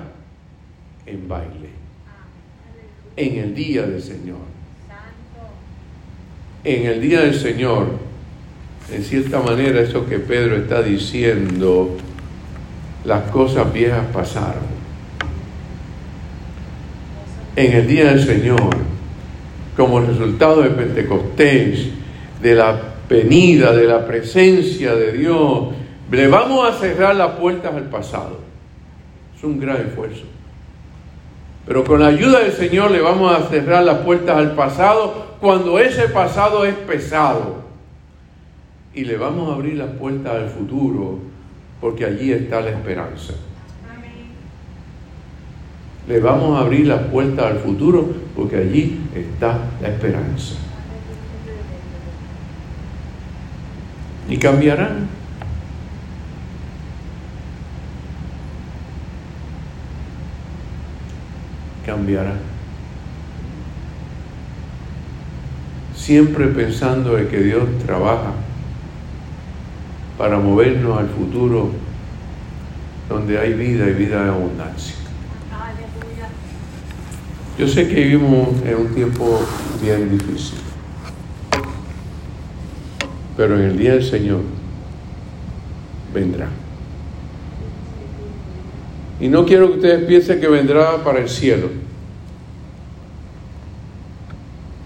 en 1.05 1.27
baile. 1.27 1.71
En 3.17 3.39
el 3.39 3.53
día 3.57 3.83
del 3.83 4.01
Señor. 4.01 4.39
En 6.63 6.87
el 6.87 7.01
día 7.01 7.23
del 7.23 7.35
Señor 7.35 8.12
en 8.91 9.05
cierta 9.05 9.41
manera 9.41 9.81
eso 9.81 10.07
que 10.07 10.19
Pedro 10.19 10.57
está 10.57 10.83
diciendo, 10.83 11.97
las 13.05 13.31
cosas 13.31 13.73
viejas 13.73 14.07
pasaron. 14.13 14.73
En 17.57 17.73
el 17.73 17.87
día 17.87 18.07
del 18.07 18.25
Señor, 18.25 18.77
como 19.77 20.01
resultado 20.01 20.63
de 20.63 20.71
Pentecostés, 20.71 21.89
de 22.41 22.55
la 22.55 22.81
venida, 23.09 23.73
de 23.73 23.87
la 23.87 24.07
presencia 24.07 24.95
de 24.95 25.13
Dios, 25.13 25.69
le 26.11 26.29
vamos 26.29 26.69
a 26.69 26.79
cerrar 26.79 27.15
las 27.17 27.33
puertas 27.33 27.75
al 27.75 27.89
pasado. 27.89 28.41
Es 29.37 29.45
un 29.45 29.59
gran 29.61 29.77
esfuerzo. 29.77 30.25
Pero 31.67 31.85
con 31.85 32.01
la 32.01 32.09
ayuda 32.09 32.41
del 32.41 32.53
Señor 32.53 32.91
le 32.91 33.01
vamos 33.01 33.35
a 33.35 33.49
cerrar 33.49 33.85
las 33.85 33.99
puertas 33.99 34.37
al 34.37 34.55
pasado 34.55 35.37
cuando 35.41 35.79
ese 35.79 36.09
pasado 36.09 36.65
es 36.65 36.75
pesado 36.75 37.63
y 38.95 39.05
le 39.05 39.17
vamos 39.17 39.51
a 39.51 39.55
abrir 39.55 39.75
las 39.75 39.91
puertas 39.91 40.35
al 40.35 40.49
futuro 40.49 41.19
porque 41.81 42.05
allí 42.05 42.33
está 42.33 42.61
la 42.61 42.71
esperanza. 42.71 43.33
Le 46.07 46.21
vamos 46.21 46.59
a 46.59 46.63
abrir 46.63 46.87
las 46.87 47.03
puertas 47.05 47.47
al 47.47 47.59
futuro 47.59 48.09
porque 48.37 48.57
allí 48.57 49.01
está 49.15 49.59
la 49.81 49.89
esperanza. 49.89 50.57
Y 54.29 54.37
cambiarán. 54.37 55.09
Cambiarán. 61.87 62.39
Siempre 65.97 66.49
pensando 66.49 67.17
en 67.17 67.29
que 67.29 67.39
Dios 67.39 67.65
trabaja 67.87 68.33
para 70.23 70.39
movernos 70.39 70.97
al 71.01 71.09
futuro 71.09 71.71
donde 73.09 73.41
hay 73.41 73.55
vida 73.55 73.89
y 73.89 73.93
vida 73.93 74.23
de 74.23 74.31
abundancia. 74.31 74.95
Yo 77.59 77.67
sé 77.67 77.89
que 77.89 77.95
vivimos 78.05 78.51
en 78.65 78.77
un 78.77 78.95
tiempo 78.95 79.41
bien 79.83 80.17
difícil, 80.17 80.59
pero 83.37 83.59
en 83.59 83.71
el 83.71 83.77
día 83.77 83.95
del 83.95 84.05
Señor 84.05 84.43
vendrá. 86.15 86.47
Y 89.19 89.27
no 89.27 89.45
quiero 89.45 89.73
que 89.73 89.75
ustedes 89.79 90.05
piensen 90.05 90.41
que 90.41 90.47
vendrá 90.47 91.03
para 91.03 91.19
el 91.19 91.29
cielo. 91.29 91.69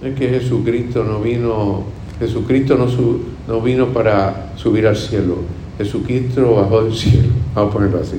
Es 0.03 0.19
que 0.19 0.31
Jesucristo 0.31 1.05
no 1.05 1.21
vino, 1.21 1.85
Jesucristo 2.21 2.79
no, 2.79 2.87
no 3.47 3.61
vino 3.61 3.89
para 3.89 4.53
subir 4.57 4.87
al 4.87 4.97
cielo. 4.97 5.39
Jesucristo 5.79 6.55
bajó 6.55 6.85
del 6.85 6.95
cielo, 6.95 7.29
vamos 7.55 7.71
a 7.71 7.73
ponerlo 7.73 8.01
así. 8.01 8.17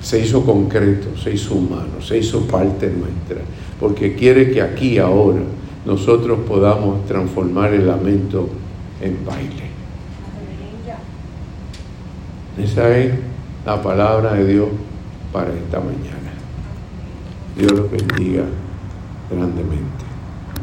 Se 0.00 0.20
hizo 0.20 0.44
concreto, 0.44 1.08
se 1.22 1.34
hizo 1.34 1.54
humano, 1.54 2.00
se 2.00 2.18
hizo 2.18 2.40
parte 2.46 2.86
nuestra 2.86 3.42
porque 3.80 4.14
quiere 4.14 4.50
que 4.50 4.60
aquí 4.60 4.98
ahora 4.98 5.40
nosotros 5.86 6.40
podamos 6.46 7.06
transformar 7.06 7.72
el 7.72 7.86
lamento 7.86 8.50
en 9.00 9.24
baile. 9.24 9.70
Esa 12.62 12.96
es 12.98 13.14
la 13.64 13.82
palabra 13.82 14.34
de 14.34 14.46
Dios 14.46 14.68
para 15.32 15.50
esta 15.54 15.80
mañana. 15.80 16.30
Dios 17.56 17.72
los 17.72 17.90
bendiga 17.90 18.44
grandemente. 19.30 19.99